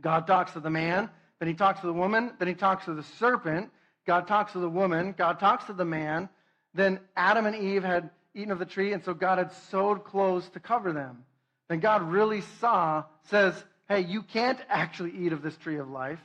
God 0.00 0.26
talks 0.26 0.54
to 0.54 0.60
the 0.60 0.70
man, 0.70 1.08
then 1.44 1.52
he 1.52 1.58
talks 1.58 1.80
to 1.80 1.86
the 1.86 1.92
woman, 1.92 2.32
then 2.38 2.48
he 2.48 2.54
talks 2.54 2.86
to 2.86 2.94
the 2.94 3.02
serpent. 3.02 3.70
God 4.06 4.26
talks 4.26 4.52
to 4.52 4.60
the 4.60 4.68
woman, 4.68 5.14
God 5.16 5.38
talks 5.38 5.66
to 5.66 5.74
the 5.74 5.84
man. 5.84 6.30
Then 6.72 7.00
Adam 7.16 7.44
and 7.44 7.54
Eve 7.54 7.84
had 7.84 8.08
eaten 8.34 8.50
of 8.50 8.58
the 8.58 8.64
tree, 8.64 8.94
and 8.94 9.04
so 9.04 9.12
God 9.12 9.36
had 9.36 9.52
sewed 9.52 10.04
clothes 10.04 10.48
to 10.54 10.60
cover 10.60 10.94
them. 10.94 11.22
Then 11.68 11.80
God 11.80 12.02
really 12.02 12.40
saw, 12.60 13.04
says, 13.28 13.62
hey, 13.90 14.00
you 14.00 14.22
can't 14.22 14.58
actually 14.70 15.12
eat 15.18 15.34
of 15.34 15.42
this 15.42 15.54
tree 15.58 15.76
of 15.76 15.90
life. 15.90 16.18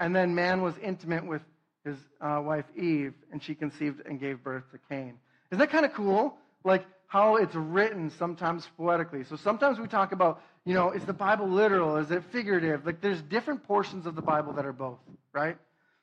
And 0.00 0.16
then 0.16 0.34
man 0.34 0.62
was 0.62 0.72
intimate 0.78 1.26
with 1.26 1.42
his 1.84 1.98
uh, 2.22 2.40
wife 2.42 2.64
Eve, 2.74 3.12
and 3.30 3.42
she 3.42 3.54
conceived 3.54 4.06
and 4.06 4.18
gave 4.18 4.42
birth 4.42 4.64
to 4.72 4.78
Cain. 4.88 5.18
Isn't 5.50 5.58
that 5.58 5.70
kind 5.70 5.84
of 5.84 5.92
cool? 5.92 6.34
Like 6.64 6.86
how 7.08 7.36
it's 7.36 7.54
written 7.54 8.08
sometimes 8.08 8.66
poetically. 8.78 9.24
So 9.24 9.36
sometimes 9.36 9.78
we 9.78 9.86
talk 9.86 10.12
about 10.12 10.40
you 10.66 10.74
know, 10.74 10.90
is 10.90 11.04
the 11.04 11.12
Bible 11.12 11.48
literal? 11.48 11.96
Is 11.96 12.10
it 12.10 12.24
figurative? 12.32 12.84
Like, 12.84 13.00
there's 13.00 13.22
different 13.22 13.62
portions 13.62 14.04
of 14.04 14.16
the 14.16 14.20
Bible 14.20 14.52
that 14.54 14.66
are 14.66 14.72
both, 14.72 14.98
right? 15.32 15.56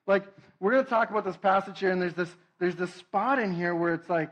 Like, 0.08 0.24
we're 0.62 0.72
going 0.72 0.86
to 0.86 0.90
talk 0.90 1.12
about 1.12 1.26
this 1.26 1.36
passage 1.36 1.80
here, 1.80 1.92
and 1.92 2.02
there's 2.02 2.14
this, 2.14 2.30
there's 2.60 2.76
this 2.78 2.94
spot 2.94 3.40
in 3.40 3.54
here 3.54 3.76
where 3.76 3.94
it's 3.94 4.10
like 4.10 4.30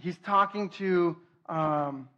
he's 0.00 0.16
talking 0.24 0.70
to 0.70 1.14
um, 1.46 2.08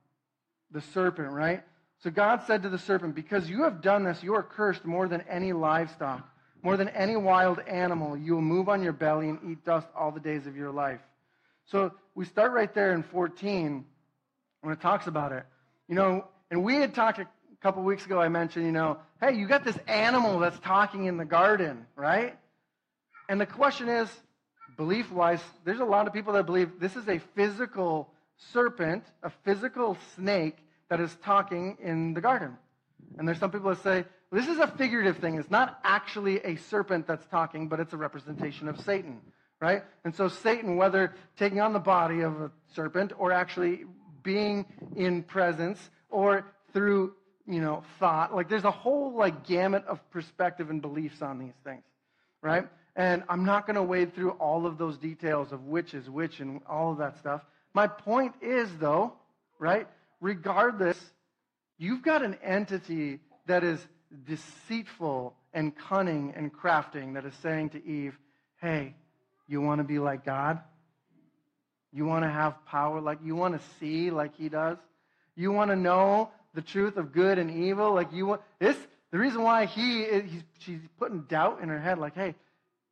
the 0.70 0.80
serpent, 0.80 1.32
right? 1.32 1.64
So 1.98 2.10
God 2.10 2.42
said 2.46 2.62
to 2.62 2.68
the 2.68 2.78
serpent, 2.78 3.16
Because 3.16 3.50
you 3.50 3.64
have 3.64 3.82
done 3.82 4.04
this, 4.04 4.22
you 4.22 4.34
are 4.34 4.42
cursed 4.44 4.84
more 4.84 5.08
than 5.08 5.22
any 5.28 5.52
livestock, 5.52 6.24
more 6.62 6.76
than 6.76 6.90
any 6.90 7.16
wild 7.16 7.58
animal. 7.60 8.16
You 8.16 8.34
will 8.34 8.42
move 8.42 8.68
on 8.68 8.84
your 8.84 8.92
belly 8.92 9.28
and 9.28 9.40
eat 9.50 9.64
dust 9.64 9.88
all 9.96 10.12
the 10.12 10.20
days 10.20 10.46
of 10.46 10.56
your 10.56 10.70
life. 10.70 11.00
So 11.66 11.92
we 12.14 12.24
start 12.24 12.52
right 12.52 12.72
there 12.72 12.92
in 12.92 13.02
14 13.02 13.84
when 14.60 14.72
it 14.72 14.80
talks 14.80 15.08
about 15.08 15.32
it. 15.32 15.44
You 15.88 15.96
know, 15.96 16.26
and 16.52 16.62
we 16.62 16.74
had 16.74 16.94
talked 16.94 17.18
a 17.18 17.26
couple 17.62 17.82
weeks 17.82 18.04
ago, 18.04 18.20
I 18.20 18.28
mentioned, 18.28 18.66
you 18.66 18.72
know, 18.72 18.98
hey, 19.22 19.32
you 19.32 19.48
got 19.48 19.64
this 19.64 19.78
animal 19.88 20.38
that's 20.38 20.58
talking 20.58 21.06
in 21.06 21.16
the 21.16 21.24
garden, 21.24 21.86
right? 21.96 22.36
And 23.30 23.40
the 23.40 23.46
question 23.46 23.88
is, 23.88 24.10
belief 24.76 25.10
wise, 25.10 25.40
there's 25.64 25.80
a 25.80 25.84
lot 25.84 26.06
of 26.06 26.12
people 26.12 26.34
that 26.34 26.44
believe 26.44 26.78
this 26.78 26.94
is 26.94 27.08
a 27.08 27.20
physical 27.34 28.10
serpent, 28.52 29.02
a 29.22 29.30
physical 29.44 29.96
snake 30.14 30.58
that 30.90 31.00
is 31.00 31.16
talking 31.24 31.78
in 31.82 32.12
the 32.12 32.20
garden. 32.20 32.58
And 33.16 33.26
there's 33.26 33.38
some 33.38 33.50
people 33.50 33.70
that 33.70 33.82
say, 33.82 34.04
this 34.30 34.46
is 34.46 34.58
a 34.58 34.66
figurative 34.66 35.16
thing. 35.16 35.36
It's 35.36 35.50
not 35.50 35.80
actually 35.84 36.40
a 36.44 36.56
serpent 36.56 37.06
that's 37.06 37.24
talking, 37.28 37.66
but 37.66 37.80
it's 37.80 37.94
a 37.94 37.96
representation 37.96 38.68
of 38.68 38.78
Satan, 38.82 39.22
right? 39.58 39.84
And 40.04 40.14
so 40.14 40.28
Satan, 40.28 40.76
whether 40.76 41.14
taking 41.38 41.62
on 41.62 41.72
the 41.72 41.78
body 41.78 42.20
of 42.20 42.42
a 42.42 42.50
serpent 42.74 43.14
or 43.16 43.32
actually 43.32 43.86
being 44.22 44.66
in 44.96 45.22
presence 45.22 45.90
or 46.12 46.46
through, 46.72 47.14
you 47.46 47.60
know, 47.60 47.82
thought. 47.98 48.34
Like 48.34 48.48
there's 48.48 48.64
a 48.64 48.70
whole 48.70 49.16
like 49.16 49.46
gamut 49.46 49.84
of 49.86 49.98
perspective 50.10 50.70
and 50.70 50.80
beliefs 50.80 51.22
on 51.22 51.38
these 51.38 51.54
things, 51.64 51.82
right? 52.40 52.68
And 52.94 53.24
I'm 53.28 53.44
not 53.44 53.66
going 53.66 53.76
to 53.76 53.82
wade 53.82 54.14
through 54.14 54.32
all 54.32 54.66
of 54.66 54.78
those 54.78 54.98
details 54.98 55.50
of 55.50 55.64
which 55.64 55.94
is 55.94 56.08
which 56.10 56.40
and 56.40 56.60
all 56.68 56.92
of 56.92 56.98
that 56.98 57.18
stuff. 57.18 57.42
My 57.74 57.86
point 57.86 58.34
is, 58.42 58.68
though, 58.78 59.14
right? 59.58 59.88
Regardless, 60.20 60.98
you've 61.78 62.02
got 62.02 62.22
an 62.22 62.36
entity 62.44 63.20
that 63.46 63.64
is 63.64 63.84
deceitful 64.26 65.34
and 65.54 65.74
cunning 65.74 66.34
and 66.36 66.52
crafting 66.52 67.14
that 67.14 67.24
is 67.24 67.34
saying 67.42 67.70
to 67.70 67.86
Eve, 67.86 68.18
hey, 68.60 68.94
you 69.48 69.60
want 69.60 69.78
to 69.78 69.84
be 69.84 69.98
like 69.98 70.24
God? 70.24 70.60
You 71.92 72.04
want 72.06 72.24
to 72.24 72.30
have 72.30 72.64
power 72.66 73.00
like 73.00 73.18
you 73.22 73.34
want 73.36 73.58
to 73.58 73.66
see 73.78 74.10
like 74.10 74.36
he 74.36 74.48
does? 74.48 74.78
You 75.36 75.52
want 75.52 75.70
to 75.70 75.76
know 75.76 76.30
the 76.54 76.62
truth 76.62 76.96
of 76.96 77.12
good 77.12 77.38
and 77.38 77.50
evil? 77.50 77.94
Like 77.94 78.12
you 78.12 78.26
want 78.26 78.42
this 78.58 78.76
the 79.10 79.18
reason 79.18 79.42
why 79.42 79.66
he 79.66 80.04
he's, 80.04 80.42
she's 80.58 80.80
putting 80.98 81.22
doubt 81.22 81.60
in 81.62 81.68
her 81.68 81.80
head 81.80 81.98
like 81.98 82.14
hey 82.14 82.34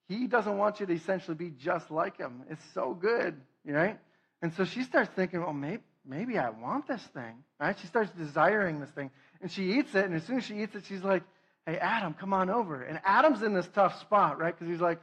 he 0.09 0.27
doesn't 0.27 0.59
want 0.59 0.81
you 0.81 0.87
to 0.87 0.93
essentially 0.93 1.37
be 1.37 1.51
just 1.51 1.91
like 1.91 2.19
him. 2.19 2.43
It's 2.51 2.63
so 2.75 2.95
good 2.95 3.41
right? 3.65 3.99
And 4.43 4.53
so 4.55 4.65
she 4.65 4.83
starts 4.85 5.11
thinking 5.15 5.41
well 5.41 5.53
maybe 5.53 5.83
maybe 6.07 6.39
i 6.39 6.49
want 6.49 6.89
this 6.89 7.03
thing 7.15 7.45
right? 7.61 7.79
She 7.79 7.87
starts 7.87 8.11
desiring 8.13 8.81
this 8.81 8.91
thing. 8.91 9.11
And 9.43 9.51
she 9.51 9.79
eats 9.79 9.95
it 9.95 10.05
and 10.05 10.15
as 10.15 10.25
soon 10.25 10.39
as 10.39 10.45
she 10.45 10.63
eats 10.63 10.75
it 10.75 10.85
she's 10.87 11.03
like 11.03 11.23
hey 11.67 11.77
adam 11.79 12.15
come 12.15 12.33
on 12.33 12.51
over. 12.51 12.83
And 12.83 13.01
adam's 13.05 13.43
in 13.43 13.55
this 13.55 13.69
tough 13.75 14.01
spot 14.01 14.39
right? 14.39 14.57
Because 14.59 14.71
he's 14.71 14.81
like 14.81 15.01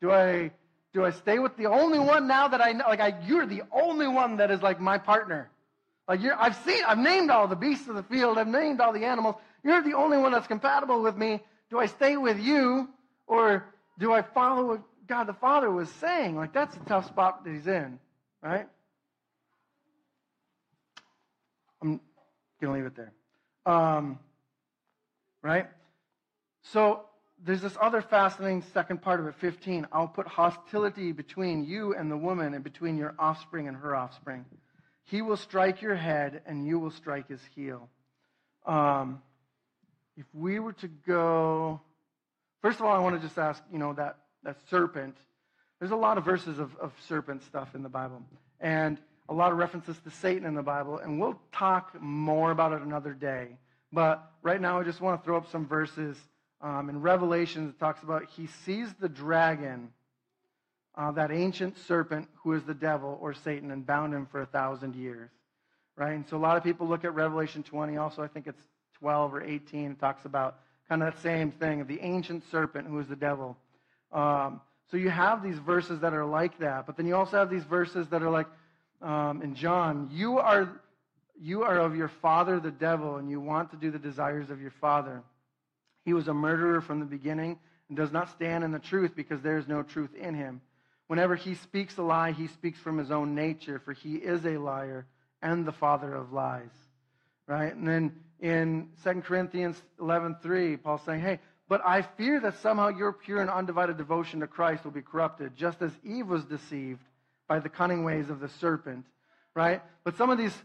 do 0.00 0.10
i 0.10 0.50
do 0.92 1.04
I 1.04 1.10
stay 1.10 1.38
with 1.38 1.56
the 1.56 1.66
only 1.66 1.98
one 1.98 2.26
now 2.26 2.48
that 2.48 2.60
I 2.60 2.72
know? 2.72 2.84
Like, 2.88 3.00
I, 3.00 3.14
you're 3.26 3.46
the 3.46 3.62
only 3.70 4.08
one 4.08 4.38
that 4.38 4.50
is 4.50 4.60
like 4.60 4.80
my 4.80 4.98
partner. 4.98 5.48
Like, 6.10 6.22
you're, 6.22 6.34
I've 6.34 6.56
seen, 6.64 6.82
I've 6.88 6.98
named 6.98 7.30
all 7.30 7.46
the 7.46 7.54
beasts 7.54 7.86
of 7.86 7.94
the 7.94 8.02
field, 8.02 8.36
I've 8.36 8.48
named 8.48 8.80
all 8.80 8.92
the 8.92 9.04
animals. 9.04 9.36
You're 9.62 9.80
the 9.80 9.92
only 9.92 10.18
one 10.18 10.32
that's 10.32 10.48
compatible 10.48 11.00
with 11.02 11.16
me. 11.16 11.40
Do 11.70 11.78
I 11.78 11.86
stay 11.86 12.16
with 12.16 12.40
you 12.40 12.88
or 13.28 13.64
do 13.96 14.12
I 14.12 14.22
follow 14.22 14.66
what 14.66 14.82
God 15.06 15.28
the 15.28 15.34
Father 15.34 15.70
was 15.70 15.88
saying? 15.88 16.34
Like, 16.34 16.52
that's 16.52 16.74
a 16.74 16.80
tough 16.80 17.06
spot 17.06 17.44
that 17.44 17.52
he's 17.52 17.68
in, 17.68 18.00
right? 18.42 18.66
I'm 21.80 22.00
to 22.60 22.72
leave 22.72 22.86
it 22.86 22.96
there. 22.96 23.12
Um, 23.64 24.18
right? 25.42 25.68
So, 26.62 27.02
there's 27.44 27.62
this 27.62 27.76
other 27.80 28.02
fascinating 28.02 28.64
second 28.74 29.00
part 29.00 29.20
of 29.20 29.28
it, 29.28 29.36
15. 29.36 29.86
I'll 29.92 30.08
put 30.08 30.26
hostility 30.26 31.12
between 31.12 31.64
you 31.64 31.94
and 31.94 32.10
the 32.10 32.16
woman 32.16 32.54
and 32.54 32.64
between 32.64 32.96
your 32.96 33.14
offspring 33.16 33.68
and 33.68 33.76
her 33.76 33.94
offspring. 33.94 34.44
He 35.04 35.22
will 35.22 35.36
strike 35.36 35.82
your 35.82 35.94
head 35.94 36.42
and 36.46 36.66
you 36.66 36.78
will 36.78 36.90
strike 36.90 37.28
his 37.28 37.40
heel. 37.54 37.88
Um, 38.66 39.22
if 40.16 40.26
we 40.34 40.58
were 40.58 40.74
to 40.74 40.88
go, 40.88 41.80
first 42.62 42.78
of 42.78 42.86
all, 42.86 42.94
I 42.94 42.98
want 42.98 43.20
to 43.20 43.26
just 43.26 43.38
ask, 43.38 43.62
you 43.72 43.78
know, 43.78 43.92
that, 43.94 44.18
that 44.42 44.56
serpent. 44.68 45.16
There's 45.78 45.92
a 45.92 45.96
lot 45.96 46.18
of 46.18 46.24
verses 46.24 46.58
of, 46.58 46.76
of 46.76 46.92
serpent 47.08 47.42
stuff 47.44 47.74
in 47.74 47.82
the 47.82 47.88
Bible, 47.88 48.22
and 48.60 48.98
a 49.28 49.34
lot 49.34 49.50
of 49.50 49.58
references 49.58 49.96
to 50.04 50.10
Satan 50.10 50.44
in 50.44 50.54
the 50.54 50.62
Bible, 50.62 50.98
and 50.98 51.18
we'll 51.18 51.40
talk 51.52 52.00
more 52.00 52.50
about 52.50 52.72
it 52.72 52.82
another 52.82 53.14
day. 53.14 53.56
But 53.92 54.30
right 54.42 54.60
now, 54.60 54.78
I 54.78 54.84
just 54.84 55.00
want 55.00 55.20
to 55.20 55.24
throw 55.24 55.38
up 55.38 55.50
some 55.50 55.66
verses 55.66 56.16
um, 56.60 56.90
in 56.90 57.00
Revelation, 57.00 57.70
it 57.70 57.78
talks 57.78 58.02
about 58.02 58.28
he 58.36 58.46
sees 58.46 58.92
the 59.00 59.08
dragon, 59.08 59.92
uh, 60.96 61.10
that 61.12 61.30
ancient 61.30 61.78
serpent 61.78 62.28
who 62.42 62.52
is 62.52 62.62
the 62.64 62.74
devil 62.74 63.18
or 63.20 63.34
Satan, 63.34 63.70
and 63.70 63.86
bound 63.86 64.14
him 64.14 64.26
for 64.26 64.40
a 64.42 64.46
thousand 64.46 64.94
years. 64.94 65.30
Right? 65.96 66.12
And 66.12 66.26
so 66.28 66.36
a 66.36 66.38
lot 66.38 66.56
of 66.56 66.64
people 66.64 66.86
look 66.86 67.04
at 67.04 67.14
Revelation 67.14 67.62
20. 67.62 67.96
Also, 67.96 68.22
I 68.22 68.28
think 68.28 68.46
it's 68.46 68.62
12 68.98 69.34
or 69.34 69.42
18. 69.42 69.92
It 69.92 70.00
talks 70.00 70.24
about 70.24 70.58
kind 70.88 71.02
of 71.02 71.14
that 71.14 71.22
same 71.22 71.50
thing 71.52 71.80
of 71.80 71.88
the 71.88 72.00
ancient 72.00 72.42
serpent 72.50 72.86
who 72.86 72.98
is 72.98 73.06
the 73.06 73.16
devil. 73.16 73.56
Um, 74.12 74.60
so 74.90 74.96
you 74.96 75.08
have 75.10 75.42
these 75.42 75.58
verses 75.58 76.00
that 76.00 76.12
are 76.14 76.24
like 76.24 76.58
that, 76.58 76.86
but 76.86 76.96
then 76.96 77.06
you 77.06 77.14
also 77.14 77.36
have 77.36 77.50
these 77.50 77.64
verses 77.64 78.08
that 78.08 78.22
are 78.22 78.30
like 78.30 78.46
um, 79.02 79.40
in 79.42 79.54
John, 79.54 80.10
you 80.12 80.38
are 80.38 80.80
you 81.40 81.62
are 81.62 81.78
of 81.78 81.96
your 81.96 82.08
father 82.08 82.60
the 82.60 82.70
devil, 82.70 83.16
and 83.16 83.30
you 83.30 83.40
want 83.40 83.70
to 83.70 83.76
do 83.76 83.90
the 83.90 83.98
desires 83.98 84.50
of 84.50 84.60
your 84.60 84.72
father. 84.72 85.22
He 86.04 86.12
was 86.12 86.28
a 86.28 86.34
murderer 86.34 86.80
from 86.82 87.00
the 87.00 87.06
beginning 87.06 87.58
and 87.88 87.96
does 87.96 88.12
not 88.12 88.30
stand 88.30 88.62
in 88.62 88.72
the 88.72 88.78
truth 88.78 89.12
because 89.16 89.40
there 89.40 89.56
is 89.56 89.66
no 89.66 89.82
truth 89.82 90.14
in 90.14 90.34
him. 90.34 90.60
Whenever 91.10 91.34
he 91.34 91.56
speaks 91.56 91.98
a 91.98 92.02
lie, 92.02 92.30
he 92.30 92.46
speaks 92.46 92.78
from 92.78 92.96
his 92.96 93.10
own 93.10 93.34
nature, 93.34 93.80
for 93.80 93.92
he 93.92 94.14
is 94.14 94.46
a 94.46 94.58
liar 94.58 95.08
and 95.42 95.66
the 95.66 95.72
father 95.72 96.14
of 96.14 96.32
lies. 96.32 96.70
Right? 97.48 97.74
And 97.74 97.88
then 97.88 98.14
in 98.38 98.90
2 99.02 99.22
Corinthians 99.22 99.82
11:3, 99.98 100.76
Paul's 100.76 101.02
saying, 101.02 101.20
"Hey, 101.20 101.40
but 101.66 101.84
I 101.84 102.02
fear 102.02 102.38
that 102.38 102.58
somehow 102.58 102.90
your 102.90 103.12
pure 103.12 103.40
and 103.40 103.50
undivided 103.50 103.96
devotion 103.96 104.38
to 104.38 104.46
Christ 104.46 104.84
will 104.84 104.92
be 104.92 105.02
corrupted, 105.02 105.56
just 105.56 105.82
as 105.82 105.90
Eve 106.04 106.28
was 106.28 106.44
deceived 106.44 107.02
by 107.48 107.58
the 107.58 107.68
cunning 107.68 108.04
ways 108.04 108.30
of 108.30 108.38
the 108.38 108.48
serpent." 108.48 109.04
Right? 109.52 109.82
But 110.04 110.16
some 110.16 110.30
of 110.30 110.38
these 110.38 110.56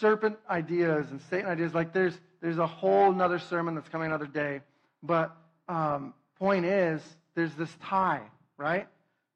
serpent 0.00 0.40
ideas 0.50 1.08
and 1.12 1.22
Satan 1.30 1.48
ideas, 1.48 1.72
like 1.72 1.92
there's 1.92 2.18
there's 2.40 2.58
a 2.58 2.66
whole 2.66 3.12
another 3.12 3.38
sermon 3.38 3.76
that's 3.76 3.88
coming 3.88 4.08
another 4.08 4.26
day. 4.26 4.60
But 5.04 5.36
um, 5.68 6.14
point 6.36 6.64
is, 6.64 7.00
there's 7.36 7.54
this 7.54 7.72
tie, 7.80 8.22
right? 8.56 8.88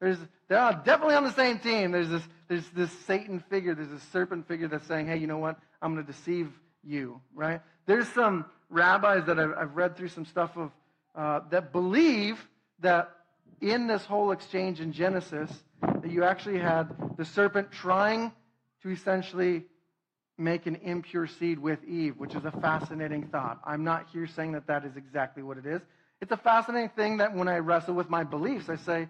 There's 0.03 0.19
they're 0.49 0.83
definitely 0.85 1.15
on 1.15 1.23
the 1.23 1.33
same 1.33 1.61
team. 1.61 1.93
There's 1.93 2.09
this 2.09 2.23
there's 2.49 2.69
this 2.71 2.91
Satan 3.07 3.39
figure, 3.49 3.73
there's 3.73 3.89
this 3.89 4.03
serpent 4.13 4.49
figure 4.49 4.67
that's 4.67 4.87
saying, 4.89 5.07
hey, 5.07 5.17
you 5.17 5.29
know 5.29 5.39
what? 5.39 5.59
I'm 5.81 5.95
going 5.95 6.05
to 6.05 6.13
deceive 6.13 6.51
you, 6.83 7.21
right? 7.35 7.61
There's 7.87 8.09
some 8.09 8.47
rabbis 8.69 9.27
that 9.27 9.39
I've, 9.39 9.55
I've 9.57 9.77
read 9.77 9.97
through 9.97 10.09
some 10.09 10.27
stuff 10.27 10.57
of 10.57 10.73
uh, 11.15 11.41
that 11.51 11.71
believe 11.71 12.45
that 12.81 13.13
in 13.61 13.87
this 13.87 14.05
whole 14.05 14.33
exchange 14.33 14.81
in 14.81 14.93
Genesis, 14.93 15.51
that 15.81 16.11
you 16.11 16.25
actually 16.25 16.59
had 16.59 16.89
the 17.17 17.25
serpent 17.25 17.71
trying 17.71 18.33
to 18.83 18.91
essentially 18.91 19.63
make 20.37 20.67
an 20.67 20.77
impure 20.83 21.29
seed 21.29 21.61
with 21.61 21.79
Eve, 21.85 22.19
which 22.19 22.35
is 22.35 22.45
a 22.45 22.51
fascinating 22.51 23.29
thought. 23.29 23.61
I'm 23.65 23.85
not 23.85 24.09
here 24.13 24.27
saying 24.27 24.53
that 24.53 24.67
that 24.67 24.85
is 24.85 24.97
exactly 24.97 25.45
what 25.45 25.59
it 25.59 25.67
is. 25.67 25.81
It's 26.21 26.33
a 26.33 26.37
fascinating 26.37 26.91
thing 26.91 27.19
that 27.19 27.35
when 27.35 27.47
I 27.47 27.59
wrestle 27.59 27.95
with 27.95 28.11
my 28.11 28.25
beliefs, 28.25 28.69
I 28.69 28.77
say, 28.77 29.09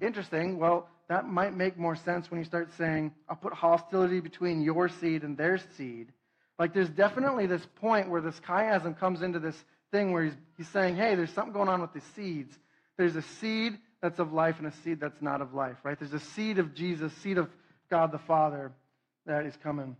interesting, 0.00 0.58
well, 0.58 0.88
that 1.08 1.26
might 1.26 1.56
make 1.56 1.76
more 1.76 1.96
sense 1.96 2.30
when 2.30 2.38
you 2.38 2.44
start 2.44 2.70
saying, 2.78 3.12
I'll 3.28 3.36
put 3.36 3.52
hostility 3.52 4.20
between 4.20 4.62
your 4.62 4.88
seed 4.88 5.22
and 5.22 5.36
their 5.36 5.58
seed. 5.76 6.12
Like, 6.58 6.74
there's 6.74 6.90
definitely 6.90 7.46
this 7.46 7.66
point 7.76 8.10
where 8.10 8.20
this 8.20 8.38
chiasm 8.40 8.98
comes 8.98 9.22
into 9.22 9.38
this 9.38 9.56
thing 9.90 10.12
where 10.12 10.24
he's, 10.24 10.34
he's 10.56 10.68
saying, 10.68 10.96
hey, 10.96 11.14
there's 11.14 11.32
something 11.32 11.52
going 11.52 11.68
on 11.68 11.80
with 11.80 11.92
the 11.92 12.02
seeds. 12.14 12.56
There's 12.96 13.16
a 13.16 13.22
seed 13.22 13.78
that's 14.02 14.18
of 14.18 14.32
life 14.32 14.56
and 14.58 14.66
a 14.66 14.72
seed 14.84 15.00
that's 15.00 15.20
not 15.20 15.40
of 15.40 15.54
life, 15.54 15.76
right? 15.82 15.98
There's 15.98 16.12
a 16.12 16.20
seed 16.20 16.58
of 16.58 16.74
Jesus, 16.74 17.12
seed 17.14 17.38
of 17.38 17.48
God 17.90 18.12
the 18.12 18.18
Father 18.18 18.72
that 19.26 19.46
is 19.46 19.56
coming. 19.62 19.96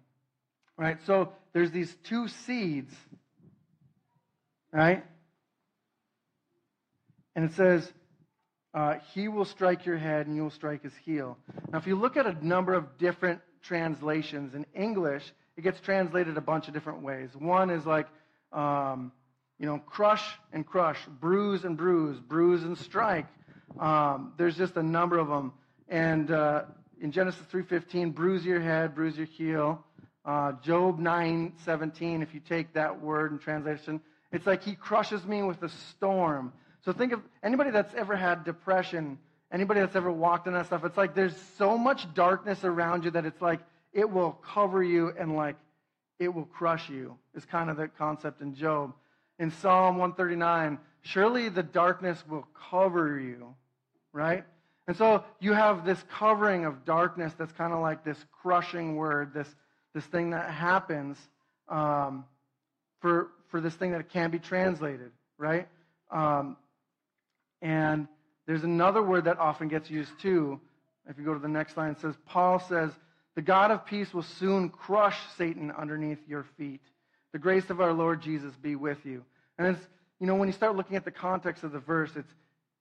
Right? 0.77 0.99
So 1.07 1.33
there's 1.53 1.71
these 1.71 1.95
two 2.05 2.29
seeds, 2.29 2.95
right? 4.73 5.05
And 7.37 7.45
it 7.45 7.53
says, 7.55 7.91
uh, 8.75 8.95
He 9.15 9.29
will 9.29 9.45
strike 9.45 9.85
your 9.85 9.97
head 9.97 10.27
and 10.27 10.37
you 10.37 10.43
will 10.43 10.51
strike 10.51 10.83
his 10.83 10.95
heel. 11.05 11.37
Now, 11.73 11.79
if 11.79 11.87
you 11.87 11.97
look 11.97 12.17
at 12.17 12.27
a 12.27 12.47
number 12.47 12.75
of 12.75 12.99
different 12.99 13.41
translations 13.63 14.55
in 14.55 14.67
English, 14.75 15.33
it 15.57 15.63
gets 15.63 15.81
translated 15.81 16.37
a 16.37 16.41
bunch 16.41 16.69
of 16.69 16.75
different 16.75 17.03
ways. 17.03 17.31
One 17.35 17.71
is 17.71 17.85
like, 17.85 18.07
um, 18.53 19.13
you 19.59 19.67
know, 19.67 19.79
crush 19.79 20.25
and 20.53 20.67
crush, 20.67 20.99
bruise 21.21 21.65
and 21.65 21.77
bruise, 21.77 22.19
bruise 22.19 22.63
and 22.63 22.79
strike. 22.79 23.27
Um, 23.79 24.33
there's 24.39 24.57
just 24.57 24.77
a 24.77 24.83
number 24.83 25.19
of 25.19 25.29
them. 25.29 25.53
And 25.89 26.31
uh, 26.31 26.63
in 27.01 27.13
Genesis 27.13 27.43
3:15, 27.53 28.15
bruise 28.15 28.45
your 28.45 28.61
head, 28.61 28.95
bruise 28.95 29.17
your 29.17 29.27
heel. 29.27 29.85
Uh, 30.25 30.53
Job 30.63 30.99
9:17, 30.99 32.23
if 32.23 32.33
you 32.33 32.41
take 32.41 32.73
that 32.75 33.01
word 33.01 33.33
in 33.33 33.39
translation, 33.39 34.01
it's 34.33 34.47
like 34.47 34.63
he 34.63 34.75
crushes 34.75 35.25
me 35.25 35.43
with 35.43 35.63
a 35.63 35.69
storm. 35.69 36.53
So 36.85 36.93
think 36.93 37.13
of 37.13 37.21
anybody 37.43 37.71
that's 37.71 37.95
ever 37.95 38.17
had 38.17 38.45
depression, 38.45 39.19
anybody 39.53 39.81
that's 39.81 39.97
ever 39.97 40.11
walked 40.11 40.47
in 40.47 40.55
that 40.55 40.67
stuff, 40.67 40.85
it's 40.85 40.97
like 40.97 41.15
there's 41.15 41.37
so 41.57 41.77
much 41.77 42.13
darkness 42.15 42.65
around 42.65 43.05
you 43.05 43.11
that 43.13 43.25
it's 43.27 43.41
like 43.43 43.61
it 43.93 44.11
will 44.11 44.33
cover 44.33 44.83
you 44.83 45.13
and 45.19 45.37
like 45.37 45.57
it 46.19 46.29
will 46.33 46.45
crush 46.45 46.89
you, 46.89 47.17
is 47.35 47.45
kind 47.45 47.71
of 47.71 47.77
the 47.77 47.89
concept 47.89 48.41
in 48.41 48.55
Job. 48.55 48.93
In 49.39 49.51
Psalm 49.51 49.97
139, 49.97 50.79
surely 51.03 51.49
the 51.49 51.63
darkness 51.63 52.23
will 52.29 52.47
cover 52.71 53.19
you, 53.19 53.55
right? 54.13 54.45
And 54.87 54.97
so 54.97 55.25
you 55.39 55.53
have 55.53 55.85
this 55.85 56.03
covering 56.11 56.65
of 56.65 56.85
darkness 56.85 57.33
that's 57.39 57.53
kind 57.53 57.73
of 57.73 57.81
like 57.81 58.05
this 58.05 58.19
crushing 58.43 58.97
word, 58.97 59.33
this 59.33 59.49
this 59.95 60.05
thing 60.05 60.31
that 60.31 60.51
happens 60.51 61.17
um, 61.69 62.25
for, 63.01 63.29
for 63.49 63.61
this 63.61 63.75
thing 63.75 63.93
that 63.93 64.09
can't 64.11 64.33
be 64.33 64.39
translated, 64.39 65.11
right? 65.39 65.69
Um, 66.11 66.57
and 67.63 68.09
there's 68.47 68.65
another 68.65 69.03
word 69.03 69.25
that 69.25 69.39
often 69.39 69.69
gets 69.69 69.91
used 69.91 70.11
too. 70.21 70.61
If 71.09 71.19
you 71.19 71.25
go 71.25 71.35
to 71.35 71.41
the 71.41 71.49
next 71.49 71.77
line, 71.77 71.91
it 71.91 72.01
says, 72.01 72.15
Paul 72.27 72.59
says, 72.61 72.91
The 73.35 73.43
God 73.43 73.71
of 73.71 73.87
peace 73.87 74.13
will 74.13 74.23
soon 74.23 74.69
crush 74.71 75.19
Satan 75.37 75.71
underneath 75.71 76.19
your 76.27 76.45
feet. 76.57 76.81
The 77.33 77.39
grace 77.39 77.71
of 77.71 77.81
our 77.81 77.93
Lord 77.93 78.23
Jesus 78.23 78.55
be 78.57 78.77
with 78.77 78.99
you. 79.05 79.25
And 79.59 79.69
it's, 79.69 79.87
you 80.19 80.27
know, 80.27 80.35
when 80.35 80.49
you 80.49 80.53
start 80.53 80.77
looking 80.77 80.97
at 80.97 81.05
the 81.05 81.11
context 81.11 81.65
of 81.65 81.73
the 81.73 81.79
verse, 81.79 82.11
it's, 82.17 82.33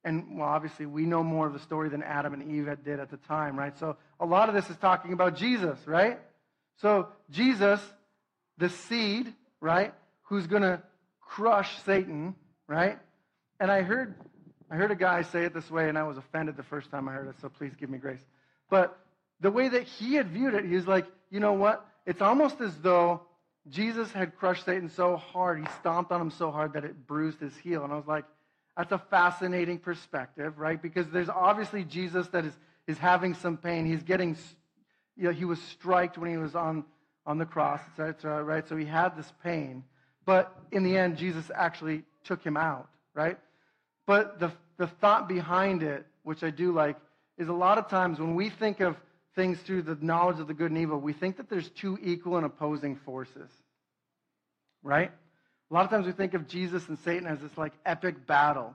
and 0.04 0.38
well, 0.38 0.48
obviously 0.48 0.86
we 0.86 1.06
know 1.06 1.24
more 1.24 1.48
of 1.48 1.54
the 1.54 1.60
story 1.60 1.90
than 1.90 2.04
Adam 2.04 2.34
and 2.34 2.52
Eve 2.52 2.70
did 2.84 3.00
at 3.00 3.12
the 3.12 3.18
time, 3.18 3.58
right? 3.58 3.78
So 3.78 3.98
a 4.20 4.26
lot 4.26 4.50
of 4.50 4.56
this 4.56 4.70
is 4.70 4.78
talking 4.78 5.14
about 5.14 5.36
Jesus, 5.36 5.78
right? 5.86 6.20
So, 6.82 7.10
Jesus, 7.30 7.82
the 8.58 8.70
seed, 8.70 9.34
right, 9.60 9.94
who's 10.24 10.48
going 10.48 10.62
to 10.62 10.82
crush 11.22 11.84
Satan, 11.84 12.36
right? 12.68 12.98
And 13.60 13.70
I 13.70 13.82
heard, 13.82 14.16
I 14.72 14.76
heard 14.76 14.92
a 14.92 14.96
guy 14.96 15.24
say 15.24 15.46
it 15.46 15.54
this 15.54 15.70
way, 15.72 15.90
and 15.90 15.98
I 15.98 16.04
was 16.04 16.18
offended 16.18 16.56
the 16.56 16.64
first 16.64 16.92
time 16.92 17.10
I 17.10 17.14
heard 17.14 17.28
it, 17.28 17.36
so 17.42 17.50
please 17.50 17.74
give 17.76 17.90
me 17.90 17.98
grace. 17.98 18.22
But 18.70 18.98
the 19.40 19.50
way 19.50 19.70
that 19.70 19.84
he 19.84 20.16
had 20.16 20.30
viewed 20.30 20.54
it, 20.54 20.66
he 20.66 20.76
was 20.76 20.88
like, 20.88 21.08
you 21.32 21.40
know 21.40 21.54
what? 21.54 21.86
It's 22.06 22.22
almost 22.22 22.62
as 22.62 22.76
though 22.78 23.22
Jesus 23.68 24.12
had 24.12 24.36
crushed 24.36 24.66
Satan 24.66 24.90
so 24.90 25.16
hard, 25.16 25.60
he 25.60 25.66
stomped 25.80 26.12
on 26.12 26.22
him 26.22 26.32
so 26.32 26.52
hard 26.52 26.74
that 26.74 26.86
it 26.86 27.08
bruised 27.08 27.40
his 27.40 27.56
heel. 27.58 27.84
And 27.84 27.92
I 27.92 27.96
was 27.96 28.08
like, 28.08 28.26
that's 28.78 28.92
a 28.92 28.98
fascinating 28.98 29.80
perspective, 29.80 30.58
right? 30.58 30.82
Because 30.82 31.10
there's 31.10 31.30
obviously 31.30 31.84
Jesus 31.84 32.28
that 32.30 32.46
is, 32.46 32.54
is 32.88 32.98
having 32.98 33.34
some 33.34 33.58
pain. 33.58 33.86
He's 33.86 34.04
getting, 34.04 34.38
you 35.18 35.26
know, 35.26 35.32
he 35.32 35.46
was 35.46 35.62
striked 35.62 36.18
when 36.18 36.30
he 36.30 36.38
was 36.38 36.56
on, 36.56 36.86
on 37.26 37.38
the 37.38 37.46
cross, 37.46 37.82
etc., 37.92 38.44
right? 38.44 38.68
So 38.68 38.78
he 38.78 38.86
had 38.86 39.18
this 39.18 39.32
pain. 39.44 39.84
But 40.26 40.56
in 40.72 40.84
the 40.84 40.98
end, 40.98 41.18
Jesus 41.18 41.52
actually 41.54 42.04
took 42.24 42.44
him 42.44 42.56
out, 42.56 42.88
right? 43.14 43.38
But 44.10 44.40
the, 44.40 44.52
the 44.78 44.88
thought 44.88 45.28
behind 45.30 45.84
it, 45.84 46.04
which 46.24 46.44
I 46.44 46.50
do 46.50 46.72
like, 46.72 46.98
is 47.38 47.48
a 47.48 47.54
lot 47.54 47.78
of 47.78 47.90
times 47.90 48.18
when 48.18 48.34
we 48.34 48.50
think 48.50 48.80
of 48.80 48.98
things 49.36 49.60
through 49.60 49.84
the 49.84 50.00
knowledge 50.02 50.40
of 50.40 50.48
the 50.48 50.54
good 50.56 50.72
and 50.72 50.80
evil, 50.80 50.98
we 50.98 51.14
think 51.14 51.38
that 51.38 51.48
there's 51.48 51.70
two 51.70 51.96
equal 52.02 52.38
and 52.38 52.44
opposing 52.44 52.96
forces. 52.96 53.52
Right? 54.82 55.12
A 55.70 55.74
lot 55.76 55.86
of 55.86 55.92
times 55.92 56.08
we 56.08 56.12
think 56.12 56.34
of 56.34 56.48
Jesus 56.48 56.90
and 56.90 56.98
Satan 57.06 57.28
as 57.28 57.40
this 57.40 57.56
like 57.56 57.74
epic 57.86 58.26
battle. 58.26 58.74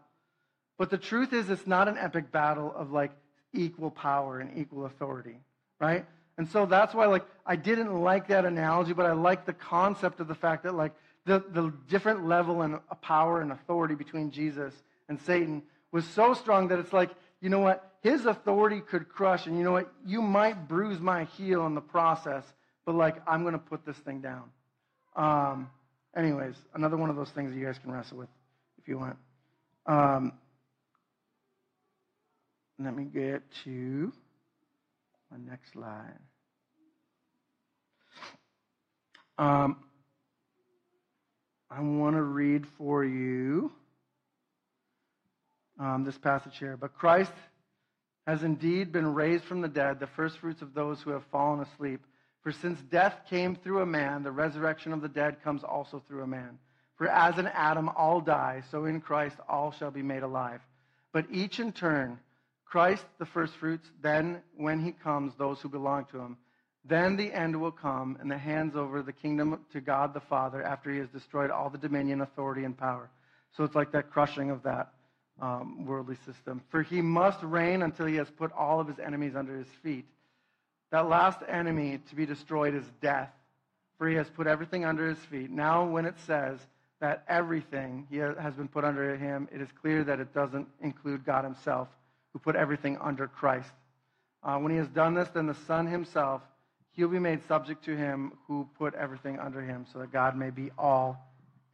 But 0.79 0.90
the 0.90 0.99
truth 0.99 1.33
is 1.33 1.51
it's 1.51 1.66
not 1.66 1.88
an 1.88 1.99
epic 1.99 2.31
battle 2.31 2.73
of 2.73 2.92
like 2.92 3.11
equal 3.53 3.90
power 3.90 4.38
and 4.38 4.57
equal 4.57 4.87
authority, 4.87 5.40
right? 5.81 6.07
And 6.38 6.49
so 6.49 6.64
that's 6.64 6.94
why 6.94 7.07
like 7.07 7.25
I 7.44 7.57
didn't 7.57 7.92
like 7.92 8.29
that 8.29 8.44
analogy, 8.44 8.92
but 8.92 9.07
I 9.07 9.14
like 9.14 9.47
the 9.47 9.53
concept 9.53 10.20
of 10.20 10.29
the 10.29 10.37
fact 10.37 10.62
that 10.62 10.77
like 10.77 10.92
the, 11.27 11.42
the 11.51 11.73
different 11.88 12.25
level 12.25 12.62
and 12.62 12.79
power 13.03 13.40
and 13.40 13.51
authority 13.51 13.97
between 13.97 14.31
Jesus 14.31 14.73
and 15.09 15.21
Satan 15.21 15.62
was 15.93 16.05
so 16.07 16.35
strong 16.35 16.69
that 16.69 16.79
it's 16.79 16.93
like, 16.93 17.11
you 17.40 17.49
know 17.49 17.61
what? 17.61 17.93
His 18.03 18.27
authority 18.27 18.81
could 18.81 19.09
crush, 19.09 19.47
and 19.47 19.57
you 19.57 19.64
know 19.64 19.73
what? 19.73 19.93
You 20.05 20.21
might 20.21 20.69
bruise 20.69 21.01
my 21.01 21.25
heel 21.25 21.67
in 21.67 21.75
the 21.75 21.81
process, 21.81 22.45
but 22.85 22.95
like, 22.95 23.17
I'm 23.27 23.43
going 23.43 23.53
to 23.53 23.59
put 23.59 23.87
this 23.87 23.97
thing 23.99 24.21
down. 24.21 24.51
Um, 25.17 25.71
anyways, 26.17 26.55
another 26.75 26.97
one 26.97 27.11
of 27.11 27.17
those 27.17 27.31
things 27.31 27.53
that 27.53 27.59
you 27.59 27.64
guys 27.64 27.79
can 27.79 27.93
wrestle 27.93 28.19
with 28.19 28.29
if 28.79 28.88
you 28.88 28.99
want. 28.99 29.17
Um, 29.87 30.33
let 32.79 32.97
me 32.97 33.05
get 33.05 33.43
to 33.64 34.12
my 35.31 35.38
next 35.49 35.73
slide. 35.73 36.19
Um, 39.38 39.77
I 41.71 41.81
want 41.81 42.17
to 42.17 42.23
read 42.23 42.67
for 42.79 43.05
you 43.05 43.73
um, 45.79 46.05
this 46.05 46.19
passage 46.19 46.59
here. 46.59 46.77
But 46.77 46.95
Christ 46.95 47.33
has 48.27 48.43
indeed 48.43 48.93
been 48.93 49.15
raised 49.15 49.45
from 49.45 49.61
the 49.61 49.69
dead, 49.69 50.01
the 50.01 50.07
firstfruits 50.07 50.63
of 50.63 50.75
those 50.75 51.01
who 51.01 51.11
have 51.11 51.25
fallen 51.31 51.61
asleep. 51.61 52.01
For 52.43 52.53
since 52.53 52.79
death 52.91 53.15
came 53.29 53.57
through 53.57 53.81
a 53.81 53.87
man, 53.87 54.23
the 54.23 54.33
resurrection 54.33 54.93
of 54.93 55.03
the 55.03 55.09
dead 55.09 55.43
comes 55.43 55.63
also 55.63 56.03
through 56.07 56.23
a 56.23 56.27
man. 56.27 56.59
For 56.97 57.09
as 57.09 57.39
in 57.39 57.47
Adam 57.49 57.89
all 57.89 58.21
die, 58.21 58.63
so 58.71 58.85
in 58.85 59.01
Christ 59.01 59.37
all 59.49 59.73
shall 59.73 59.91
be 59.91 60.03
made 60.03 60.23
alive. 60.23 60.61
But 61.13 61.27
each 61.31 61.59
in 61.59 61.73
turn, 61.73 62.19
Christ 62.65 63.05
the 63.19 63.27
firstfruits, 63.27 63.89
then 64.03 64.43
when 64.57 64.81
he 64.81 64.93
comes, 64.93 65.33
those 65.37 65.61
who 65.61 65.69
belong 65.69 66.07
to 66.13 66.19
him. 66.19 66.37
Then 66.85 67.17
the 67.17 67.33
end 67.33 67.59
will 67.59 67.73
come, 67.73 68.19
and 68.21 68.31
the 68.31 68.37
hands 68.37 68.77
over 68.77 69.03
the 69.03 69.13
kingdom 69.13 69.65
to 69.73 69.81
God 69.81 70.13
the 70.13 70.21
Father 70.21 70.63
after 70.63 70.93
he 70.93 70.99
has 70.99 71.09
destroyed 71.09 71.51
all 71.51 71.71
the 71.71 71.79
dominion, 71.79 72.21
authority, 72.21 72.65
and 72.65 72.77
power. 72.77 73.11
So 73.57 73.65
it's 73.65 73.75
like 73.75 73.93
that 73.93 74.11
crushing 74.11 74.51
of 74.51 74.63
that 74.65 74.93
um, 75.40 75.85
worldly 75.87 76.16
system. 76.27 76.62
For 76.68 76.83
he 76.83 77.03
must 77.03 77.42
reign 77.42 77.83
until 77.83 78.07
he 78.07 78.16
has 78.16 78.31
put 78.31 78.53
all 78.53 78.81
of 78.81 78.87
his 78.87 78.99
enemies 78.99 79.35
under 79.37 79.57
his 79.57 79.68
feet. 79.83 80.07
That 80.90 81.09
last 81.09 81.40
enemy 81.49 82.01
to 82.09 82.14
be 82.14 82.27
destroyed 82.27 82.75
is 82.75 82.85
death, 83.03 83.31
for 83.99 84.09
he 84.09 84.14
has 84.14 84.29
put 84.29 84.47
everything 84.47 84.85
under 84.85 85.09
his 85.09 85.18
feet. 85.18 85.51
Now, 85.51 85.85
when 85.85 86.05
it 86.07 86.14
says 86.27 86.59
that 87.01 87.25
everything 87.29 88.07
has 88.40 88.55
been 88.55 88.68
put 88.68 88.85
under 88.85 89.16
him, 89.16 89.49
it 89.53 89.61
is 89.61 89.68
clear 89.83 90.05
that 90.05 90.20
it 90.20 90.33
doesn't 90.33 90.68
include 90.81 91.25
God 91.25 91.44
himself, 91.44 91.88
who 92.33 92.38
put 92.38 92.55
everything 92.55 92.97
under 93.01 93.27
Christ. 93.27 93.70
Uh, 94.42 94.59
when 94.59 94.70
he 94.70 94.79
has 94.79 94.88
done 94.88 95.14
this, 95.14 95.29
then 95.31 95.47
the 95.47 95.57
Son 95.66 95.87
himself, 95.87 96.42
he'll 96.92 97.09
be 97.09 97.18
made 97.18 97.40
subject 97.49 97.85
to 97.87 97.97
him 97.97 98.33
who 98.47 98.68
put 98.79 98.94
everything 98.94 99.38
under 99.38 99.61
him, 99.61 99.87
so 99.92 99.99
that 99.99 100.12
God 100.12 100.37
may 100.37 100.51
be 100.51 100.70
all 100.79 101.18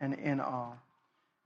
and 0.01 0.15
in 0.15 0.41
all. 0.41 0.79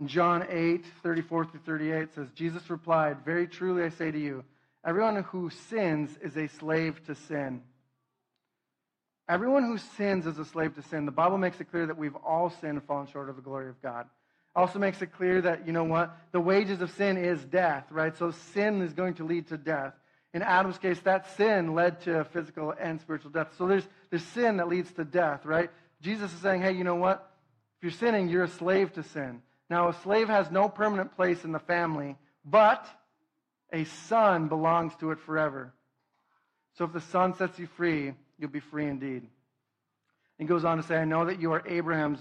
In 0.01 0.09
John 0.09 0.47
8, 0.49 0.85
34 1.03 1.45
through 1.47 1.61
38 1.61 2.15
says, 2.15 2.29
Jesus 2.35 2.69
replied, 2.69 3.25
Very 3.25 3.47
truly 3.47 3.85
I 3.85 3.91
say 3.91 4.11
to 4.11 4.19
you, 4.19 4.45
everyone 4.85 5.23
who 5.23 5.51
sins 5.51 6.17
is 6.21 6.37
a 6.37 6.49
slave 6.49 7.05
to 7.07 7.15
sin. 7.15 7.63
Everyone 9.29 9.65
who 9.65 9.79
sins 9.97 10.27
is 10.27 10.39
a 10.39 10.45
slave 10.45 10.75
to 10.75 10.83
sin. 10.83 11.07
The 11.07 11.13
Bible 11.13 11.39
makes 11.39 11.61
it 11.61 11.71
clear 11.71 11.87
that 11.87 11.97
we've 11.97 12.17
all 12.17 12.51
sinned 12.51 12.73
and 12.73 12.85
fallen 12.85 13.07
short 13.07 13.31
of 13.31 13.37
the 13.37 13.43
glory 13.43 13.69
of 13.69 13.81
God. 13.81 14.07
Also 14.57 14.79
makes 14.79 15.01
it 15.01 15.15
clear 15.15 15.41
that, 15.41 15.67
you 15.67 15.73
know 15.73 15.85
what? 15.85 16.17
The 16.33 16.41
wages 16.41 16.81
of 16.81 16.91
sin 16.93 17.17
is 17.17 17.43
death, 17.45 17.87
right? 17.91 18.17
So 18.17 18.33
sin 18.53 18.83
is 18.83 18.93
going 18.93 19.15
to 19.15 19.25
lead 19.25 19.49
to 19.49 19.57
death. 19.57 19.95
In 20.35 20.43
Adam's 20.43 20.79
case, 20.79 20.99
that 21.01 21.37
sin 21.37 21.75
led 21.75 22.01
to 22.03 22.25
physical 22.25 22.75
and 22.79 23.01
spiritual 23.01 23.31
death. 23.31 23.49
So 23.57 23.67
there's, 23.67 23.87
there's 24.11 24.25
sin 24.25 24.59
that 24.59 24.69
leads 24.69 24.93
to 24.93 25.05
death, 25.05 25.47
right? 25.47 25.71
Jesus 26.03 26.33
is 26.33 26.41
saying, 26.41 26.61
hey, 26.61 26.73
you 26.73 26.85
know 26.85 26.97
what? 26.97 27.31
If 27.79 27.85
you're 27.85 27.99
sinning, 27.99 28.29
you're 28.29 28.45
a 28.45 28.49
slave 28.49 28.93
to 28.95 29.03
sin. 29.03 29.41
Now, 29.71 29.89
a 29.89 29.95
slave 30.03 30.29
has 30.29 30.51
no 30.51 30.69
permanent 30.69 31.15
place 31.17 31.45
in 31.45 31.53
the 31.53 31.59
family, 31.59 32.17
but 32.45 32.87
a 33.73 33.85
son 33.85 34.49
belongs 34.49 34.95
to 34.97 35.11
it 35.11 35.21
forever. 35.21 35.73
So 36.77 36.85
if 36.85 36.93
the 36.93 37.01
son 37.01 37.35
sets 37.35 37.59
you 37.59 37.67
free, 37.67 38.15
you'll 38.39 38.51
be 38.51 38.61
free 38.61 38.87
indeed. 38.87 39.23
And 40.39 40.49
goes 40.49 40.65
on 40.65 40.77
to 40.77 40.83
say, 40.83 40.97
I 40.97 41.05
know 41.05 41.25
that 41.27 41.41
you 41.41 41.53
are 41.53 41.63
Abraham's 41.67 42.19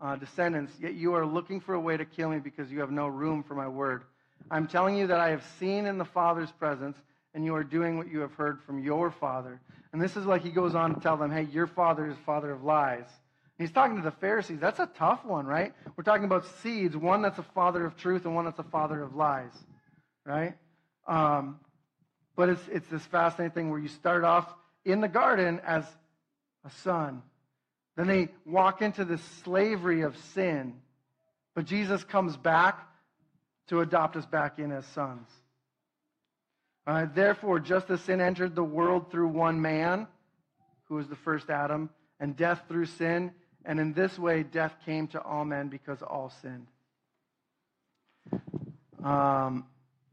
uh, 0.00 0.16
descendants, 0.16 0.72
yet 0.80 0.94
you 0.94 1.14
are 1.14 1.26
looking 1.26 1.60
for 1.60 1.74
a 1.74 1.80
way 1.80 1.96
to 1.96 2.04
kill 2.04 2.30
me 2.30 2.38
because 2.38 2.70
you 2.70 2.80
have 2.80 2.90
no 2.90 3.06
room 3.06 3.42
for 3.42 3.54
my 3.54 3.68
word. 3.68 4.04
I'm 4.50 4.66
telling 4.66 4.96
you 4.96 5.06
that 5.08 5.20
I 5.20 5.28
have 5.30 5.44
seen 5.58 5.86
in 5.86 5.98
the 5.98 6.04
Father's 6.04 6.50
presence, 6.50 6.96
and 7.34 7.44
you 7.44 7.54
are 7.54 7.62
doing 7.62 7.98
what 7.98 8.10
you 8.10 8.20
have 8.20 8.32
heard 8.32 8.60
from 8.62 8.82
your 8.82 9.10
father. 9.10 9.60
And 9.92 10.00
this 10.00 10.16
is 10.16 10.24
like 10.26 10.42
he 10.42 10.50
goes 10.50 10.74
on 10.74 10.94
to 10.94 11.00
tell 11.00 11.16
them, 11.16 11.30
hey, 11.30 11.42
your 11.52 11.66
father 11.66 12.06
is 12.06 12.16
father 12.24 12.50
of 12.50 12.64
lies. 12.64 13.06
He's 13.60 13.70
talking 13.70 13.96
to 13.96 14.02
the 14.02 14.10
Pharisees. 14.10 14.58
That's 14.58 14.78
a 14.78 14.88
tough 14.96 15.22
one, 15.22 15.44
right? 15.44 15.74
We're 15.94 16.02
talking 16.02 16.24
about 16.24 16.46
seeds, 16.62 16.96
one 16.96 17.20
that's 17.20 17.38
a 17.38 17.42
father 17.42 17.84
of 17.84 17.94
truth 17.94 18.24
and 18.24 18.34
one 18.34 18.46
that's 18.46 18.58
a 18.58 18.62
father 18.64 19.02
of 19.02 19.14
lies, 19.14 19.52
right? 20.24 20.54
Um, 21.06 21.60
but 22.36 22.48
it's, 22.48 22.62
it's 22.72 22.88
this 22.88 23.04
fascinating 23.04 23.52
thing 23.52 23.70
where 23.70 23.78
you 23.78 23.88
start 23.88 24.24
off 24.24 24.48
in 24.86 25.02
the 25.02 25.08
garden 25.08 25.60
as 25.62 25.84
a 26.64 26.70
son. 26.70 27.20
Then 27.98 28.06
they 28.06 28.28
walk 28.46 28.80
into 28.80 29.04
this 29.04 29.20
slavery 29.44 30.00
of 30.00 30.16
sin. 30.32 30.76
But 31.54 31.66
Jesus 31.66 32.02
comes 32.02 32.38
back 32.38 32.88
to 33.68 33.80
adopt 33.80 34.16
us 34.16 34.24
back 34.24 34.58
in 34.58 34.72
as 34.72 34.86
sons. 34.86 35.28
Uh, 36.86 37.08
therefore, 37.14 37.60
just 37.60 37.90
as 37.90 38.00
sin 38.00 38.22
entered 38.22 38.54
the 38.54 38.64
world 38.64 39.10
through 39.10 39.28
one 39.28 39.60
man, 39.60 40.06
who 40.84 40.94
was 40.94 41.08
the 41.08 41.16
first 41.16 41.50
Adam, 41.50 41.90
and 42.18 42.34
death 42.34 42.62
through 42.66 42.86
sin, 42.86 43.32
and 43.64 43.78
in 43.78 43.92
this 43.92 44.18
way, 44.18 44.42
death 44.42 44.72
came 44.84 45.06
to 45.08 45.20
all 45.20 45.44
men 45.44 45.68
because 45.68 46.02
all 46.02 46.32
sinned. 46.42 46.66
Um, 49.04 49.66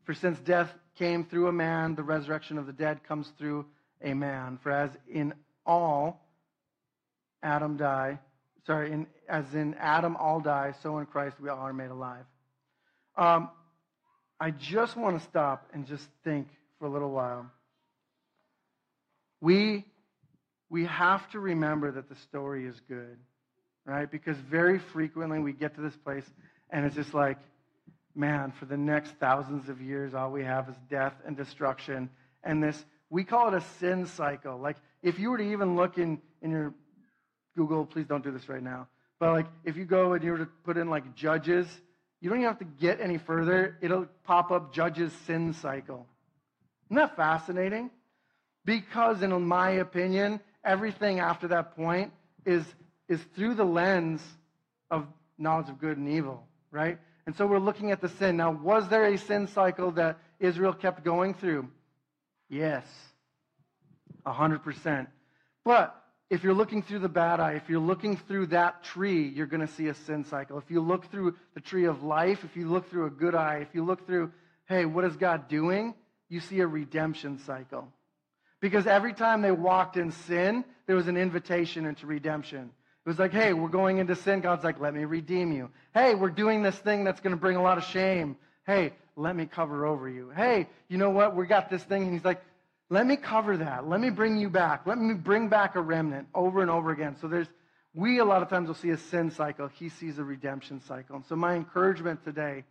for 0.06 0.14
since 0.14 0.40
death 0.40 0.70
came 0.98 1.26
through 1.26 1.48
a 1.48 1.52
man, 1.52 1.96
the 1.96 2.04
resurrection 2.04 2.58
of 2.58 2.66
the 2.66 2.74
dead 2.74 3.04
comes 3.04 3.32
through 3.38 3.66
a 4.02 4.14
man. 4.14 4.60
For 4.62 4.72
as 4.72 4.90
in 5.10 5.34
all 5.66 6.22
Adam 7.42 7.78
die, 7.78 8.20
sorry, 8.66 8.92
in, 8.92 9.08
as 9.30 9.54
in 9.54 9.76
Adam 9.76 10.16
all 10.18 10.40
die, 10.40 10.74
so 10.84 10.98
in 10.98 11.06
Christ 11.06 11.40
we 11.40 11.50
all 11.50 11.60
are 11.60 11.74
made 11.74 11.92
alive. 11.92 12.26
Um, 13.18 13.50
I 14.40 14.52
just 14.52 14.96
want 14.96 15.20
to 15.20 15.28
stop 15.28 15.68
and 15.74 15.88
just 15.88 16.06
think 16.24 16.48
for 16.80 16.86
a 16.86 16.90
little 16.90 17.12
while. 17.12 17.50
We, 19.42 19.86
we 20.70 20.86
have 20.86 21.30
to 21.32 21.40
remember 21.40 21.92
that 21.92 22.10
the 22.10 22.16
story 22.16 22.66
is 22.66 22.80
good 22.88 23.18
right? 23.88 24.12
Because 24.12 24.38
very 24.38 24.78
frequently 24.78 25.40
we 25.40 25.54
get 25.54 25.74
to 25.76 25.82
this 25.82 25.96
place 25.96 26.26
and 26.70 26.86
it's 26.86 26.96
just 26.96 27.14
like, 27.14 27.38
man, 28.14 28.52
for 28.60 28.66
the 28.66 28.78
next 28.78 29.14
thousands 29.20 29.70
of 29.70 29.82
years, 29.82 30.14
all 30.14 30.32
we 30.32 30.44
have 30.44 30.68
is 30.68 30.76
death 30.90 31.14
and 31.26 31.38
destruction. 31.38 32.10
And 32.44 32.62
this, 32.62 32.86
we 33.10 33.24
call 33.24 33.48
it 33.48 33.54
a 33.54 33.62
sin 33.80 34.06
cycle. 34.06 34.60
Like, 34.60 34.76
if 35.02 35.18
you 35.18 35.32
were 35.32 35.38
to 35.38 35.52
even 35.52 35.76
look 35.76 35.98
in, 35.98 36.20
in 36.42 36.52
your 36.52 36.74
Google, 37.56 37.86
please 37.86 38.06
don't 38.06 38.24
do 38.24 38.32
this 38.32 38.50
right 38.50 38.62
now. 38.62 38.88
But 39.20 39.32
like, 39.32 39.48
if 39.64 39.78
you 39.78 39.86
go 39.86 40.14
and 40.14 40.24
you 40.24 40.32
were 40.32 40.40
to 40.40 40.48
put 40.66 40.78
in 40.78 40.90
like 40.90 41.16
judges, 41.16 41.68
you 42.20 42.30
don't 42.30 42.40
even 42.40 42.50
have 42.50 42.60
to 42.60 42.66
get 42.66 43.00
any 43.00 43.18
further. 43.18 43.78
It'll 43.82 44.08
pop 44.26 44.52
up 44.52 44.74
judges 44.74 45.14
sin 45.26 45.54
cycle. 45.54 46.08
Isn't 46.88 46.98
that 46.98 47.16
fascinating? 47.16 47.92
Because, 48.66 49.22
in 49.22 49.48
my 49.48 49.72
opinion, 49.72 50.42
everything 50.64 51.20
after 51.20 51.48
that 51.50 51.76
point 51.76 52.12
is 52.46 52.64
is 53.08 53.22
through 53.36 53.56
the 53.56 53.66
lens 53.66 54.22
of 54.92 55.06
knowledge 55.38 55.70
of 55.70 55.80
good 55.80 55.98
and 55.98 56.10
evil, 56.10 56.46
right? 56.72 56.98
And 57.26 57.36
so 57.36 57.46
we're 57.46 57.60
looking 57.60 57.92
at 57.92 58.02
the 58.02 58.10
sin. 58.10 58.38
Now, 58.38 58.52
was 58.52 58.88
there 58.90 59.06
a 59.06 59.18
sin 59.18 59.48
cycle 59.48 59.92
that 59.92 60.20
Israel 60.40 60.74
kept 60.74 61.04
going 61.04 61.34
through? 61.34 61.68
Yes. 62.50 62.86
100%. 64.26 65.08
But 65.64 65.96
if 66.30 66.44
you're 66.44 66.54
looking 66.54 66.82
through 66.82 67.00
the 67.00 67.10
bad 67.10 67.40
eye, 67.40 67.54
if 67.54 67.70
you're 67.70 67.80
looking 67.80 68.18
through 68.18 68.48
that 68.48 68.84
tree, 68.84 69.28
you're 69.28 69.46
going 69.46 69.66
to 69.66 69.74
see 69.74 69.88
a 69.88 69.94
sin 69.94 70.26
cycle. 70.26 70.58
If 70.58 70.70
you 70.70 70.82
look 70.82 71.10
through 71.12 71.36
the 71.54 71.62
tree 71.62 71.86
of 71.86 72.04
life, 72.04 72.44
if 72.44 72.56
you 72.56 72.70
look 72.70 72.90
through 72.90 73.06
a 73.06 73.10
good 73.10 73.36
eye, 73.36 73.60
if 73.62 73.74
you 73.74 73.86
look 73.86 74.06
through, 74.06 74.32
hey, 74.68 74.86
what 74.86 75.06
is 75.06 75.16
God 75.16 75.48
doing? 75.48 75.94
You 76.30 76.40
see 76.42 76.60
a 76.60 76.68
redemption 76.68 77.40
cycle. 77.40 77.88
Because 78.60 78.88
every 78.88 79.14
time 79.14 79.42
they 79.42 79.52
walked 79.52 79.98
in 79.98 80.12
sin, 80.12 80.66
there 80.86 80.96
was 80.96 81.08
an 81.08 81.18
invitation 81.18 81.86
into 81.86 82.08
redemption. 82.08 82.72
It 83.08 83.12
was 83.12 83.20
like, 83.20 83.32
hey, 83.32 83.54
we're 83.54 83.70
going 83.70 84.00
into 84.00 84.18
sin. 84.18 84.42
God's 84.42 84.66
like, 84.66 84.82
let 84.82 84.94
me 84.94 85.06
redeem 85.06 85.54
you. 85.54 85.70
Hey, 85.94 86.14
we're 86.14 86.30
doing 86.30 86.62
this 86.62 86.76
thing 86.76 87.06
that's 87.06 87.22
going 87.22 87.32
to 87.34 87.40
bring 87.40 87.56
a 87.56 87.62
lot 87.62 87.78
of 87.78 87.86
shame. 87.86 88.36
Hey, 88.66 88.92
let 89.16 89.34
me 89.34 89.46
cover 89.46 89.86
over 89.86 90.10
you. 90.10 90.30
Hey, 90.36 90.68
you 90.90 90.98
know 90.98 91.12
what? 91.12 91.34
We 91.34 91.48
got 91.48 91.70
this 91.70 91.82
thing. 91.84 92.04
And 92.04 92.12
he's 92.12 92.26
like, 92.26 92.42
let 92.90 93.08
me 93.08 93.16
cover 93.16 93.56
that. 93.56 93.88
Let 93.88 94.02
me 94.02 94.10
bring 94.10 94.36
you 94.36 94.50
back. 94.50 94.86
Let 94.86 94.98
me 94.98 95.14
bring 95.14 95.48
back 95.48 95.78
a 95.78 95.82
remnant 95.82 96.28
over 96.36 96.62
and 96.62 96.70
over 96.70 96.92
again. 96.92 97.16
So 97.22 97.30
there's, 97.30 97.48
we 97.94 98.20
a 98.20 98.26
lot 98.26 98.42
of 98.42 98.50
times 98.50 98.68
will 98.68 98.76
see 98.76 98.90
a 98.90 98.98
sin 98.98 99.32
cycle. 99.32 99.70
He 99.70 99.88
sees 99.88 100.20
a 100.20 100.24
redemption 100.26 100.82
cycle. 100.82 101.16
And 101.16 101.26
so 101.28 101.38
my 101.38 101.56
encouragement 101.56 102.26
today, 102.26 102.66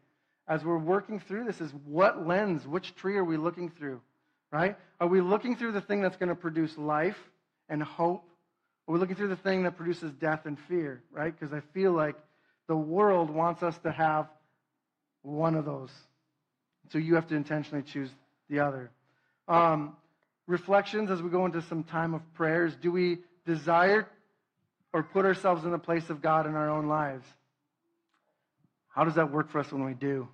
as 0.47 0.63
we're 0.63 0.77
working 0.77 1.19
through 1.19 1.47
this, 1.47 1.63
is 1.63 1.73
what 1.87 2.27
lens, 2.27 2.67
which 2.67 2.95
tree 2.97 3.17
are 3.17 3.25
we 3.25 3.39
looking 3.39 3.71
through? 3.71 4.03
Right? 4.53 4.77
Are 5.01 5.09
we 5.09 5.23
looking 5.23 5.57
through 5.57 5.73
the 5.73 5.81
thing 5.81 6.03
that's 6.03 6.19
going 6.19 6.29
to 6.29 6.35
produce 6.35 6.77
life 6.77 7.17
and 7.71 7.83
hope? 7.83 8.29
Are 8.87 8.93
we 8.93 8.99
looking 8.99 9.17
through 9.17 9.29
the 9.29 9.37
thing 9.37 9.65
that 9.65 9.77
produces 9.77 10.13
death 10.13 10.47
and 10.47 10.59
fear? 10.69 11.03
Right? 11.11 11.35
Because 11.39 11.53
I 11.53 11.61
feel 11.73 11.93
like 11.93 12.17
the 12.69 12.77
world 12.77 13.31
wants 13.31 13.63
us 13.63 13.77
to 13.79 13.93
have 13.93 14.29
one 15.23 15.55
of 15.55 15.65
those. 15.65 15.91
So 16.93 16.99
you 16.99 17.17
have 17.17 17.29
to 17.29 17.35
intentionally 17.35 17.83
choose 17.83 18.11
the 18.49 18.61
other. 18.61 18.91
Um, 19.49 19.97
reflections 20.47 21.11
as 21.11 21.21
we 21.21 21.31
go 21.31 21.47
into 21.47 21.63
some 21.63 21.83
time 21.85 22.15
of 22.15 22.23
prayers. 22.35 22.75
Do 22.81 22.93
we 22.93 23.19
desire 23.45 24.07
or 24.93 25.03
put 25.03 25.25
ourselves 25.25 25.65
in 25.65 25.73
the 25.73 25.79
place 25.79 26.09
of 26.11 26.23
God 26.23 26.47
in 26.47 26.55
our 26.55 26.71
own 26.71 26.87
lives? 26.87 27.27
How 28.89 29.05
does 29.05 29.17
that 29.17 29.33
work 29.33 29.51
for 29.51 29.59
us 29.59 29.71
when 29.71 29.85
we 29.85 29.95
do? 29.95 30.29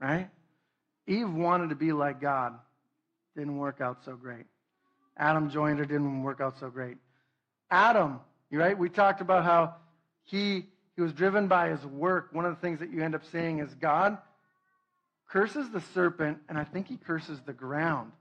Right? 0.00 0.28
Eve 1.06 1.30
wanted 1.30 1.70
to 1.70 1.74
be 1.74 1.92
like 1.92 2.20
God. 2.20 2.54
Didn't 3.36 3.58
work 3.58 3.80
out 3.80 3.98
so 4.04 4.14
great. 4.14 4.46
Adam 5.16 5.50
joined 5.50 5.78
her, 5.78 5.84
didn't 5.84 6.22
work 6.22 6.40
out 6.40 6.58
so 6.60 6.70
great. 6.70 6.96
Adam, 7.70 8.20
right? 8.50 8.76
We 8.76 8.88
talked 8.88 9.20
about 9.20 9.44
how 9.44 9.74
he, 10.24 10.66
he 10.96 11.02
was 11.02 11.12
driven 11.12 11.48
by 11.48 11.70
his 11.70 11.84
work. 11.84 12.28
One 12.32 12.44
of 12.44 12.54
the 12.54 12.60
things 12.60 12.80
that 12.80 12.92
you 12.92 13.02
end 13.02 13.14
up 13.14 13.22
seeing 13.30 13.60
is 13.60 13.72
God 13.74 14.18
curses 15.28 15.70
the 15.70 15.80
serpent, 15.94 16.38
and 16.48 16.58
I 16.58 16.64
think 16.64 16.88
he 16.88 16.96
curses 16.96 17.38
the 17.46 17.52
ground. 17.52 18.12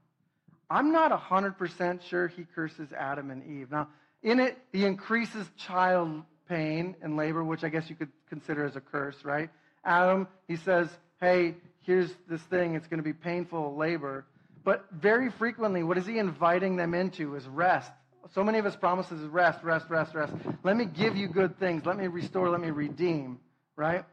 I'm 0.70 0.92
not 0.92 1.12
100% 1.12 2.02
sure 2.04 2.28
he 2.28 2.46
curses 2.56 2.94
Adam 2.94 3.32
and 3.32 3.44
Eve. 3.44 3.72
Now, 3.72 3.88
in 4.22 4.40
it, 4.40 4.58
he 4.72 4.86
increases 4.86 5.50
child 5.58 6.24
pain 6.48 6.96
and 7.02 7.18
labor, 7.18 7.44
which 7.44 7.64
I 7.64 7.70
guess 7.70 7.90
you 7.90 7.96
could 7.96 8.12
consider 8.28 8.66
as 8.66 8.76
a 8.76 8.82
curse, 8.82 9.16
right? 9.24 9.50
Adam, 9.84 10.28
he 10.48 10.58
says, 10.58 10.88
hey, 11.20 11.56
here's 11.82 12.14
this 12.30 12.42
thing, 12.44 12.76
it's 12.76 12.88
going 12.88 13.00
to 13.00 13.04
be 13.04 13.14
painful 13.14 13.76
labor. 13.76 14.26
But 14.64 14.86
very 14.92 15.32
frequently, 15.32 15.84
what 15.84 15.98
is 15.98 16.06
he 16.06 16.20
inviting 16.20 16.76
them 16.76 16.94
into 16.94 17.36
is 17.36 17.48
rest. 17.48 17.92
So 18.34 18.44
many 18.44 18.60
of 18.60 18.66
his 18.66 18.76
promises 18.76 19.22
is 19.22 19.28
rest, 19.28 19.64
rest, 19.64 19.90
rest, 19.90 20.14
rest. 20.14 20.34
Let 20.64 20.78
me 20.78 20.86
give 20.86 21.16
you 21.16 21.28
good 21.28 21.58
things. 21.60 21.86
Let 21.86 21.98
me 21.98 22.08
restore. 22.08 22.50
Let 22.50 22.62
me 22.62 22.70
redeem, 22.70 23.40
right? 23.76 24.06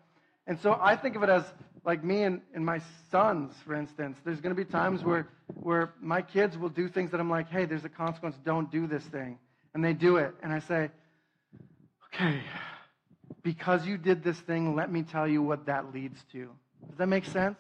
And 0.47 0.59
so 0.61 0.79
I 0.81 0.97
think 0.97 1.17
of 1.17 1.23
it 1.23 1.29
as 1.29 1.45
like 1.85 2.03
me 2.03 2.23
and, 2.25 2.41
and 2.55 2.65
my 2.65 2.81
sons, 3.11 3.53
for 3.65 3.75
instance. 3.75 4.19
There's 4.25 4.41
going 4.41 4.55
to 4.55 4.65
be 4.65 4.69
times 4.69 5.05
where, 5.05 5.29
where 5.55 5.93
my 6.01 6.21
kids 6.21 6.59
will 6.59 6.69
do 6.69 6.89
things 6.89 7.13
that 7.13 7.21
I'm 7.21 7.31
like, 7.31 7.49
hey, 7.49 7.65
there's 7.65 7.85
a 7.85 7.89
consequence. 7.89 8.37
Don't 8.45 8.71
do 8.71 8.87
this 8.87 9.05
thing. 9.05 9.39
And 9.73 9.85
they 9.85 9.93
do 9.93 10.17
it. 10.17 10.35
And 10.43 10.53
I 10.53 10.59
say, 10.59 10.91
okay, 12.07 12.41
because 13.43 13.87
you 13.87 13.99
did 13.99 14.25
this 14.25 14.39
thing, 14.41 14.75
let 14.75 14.91
me 14.91 15.03
tell 15.03 15.29
you 15.29 15.43
what 15.43 15.67
that 15.67 15.95
leads 15.95 16.19
to. 16.33 16.51
Does 16.89 16.99
that 16.99 17.07
make 17.07 17.25
sense? 17.27 17.59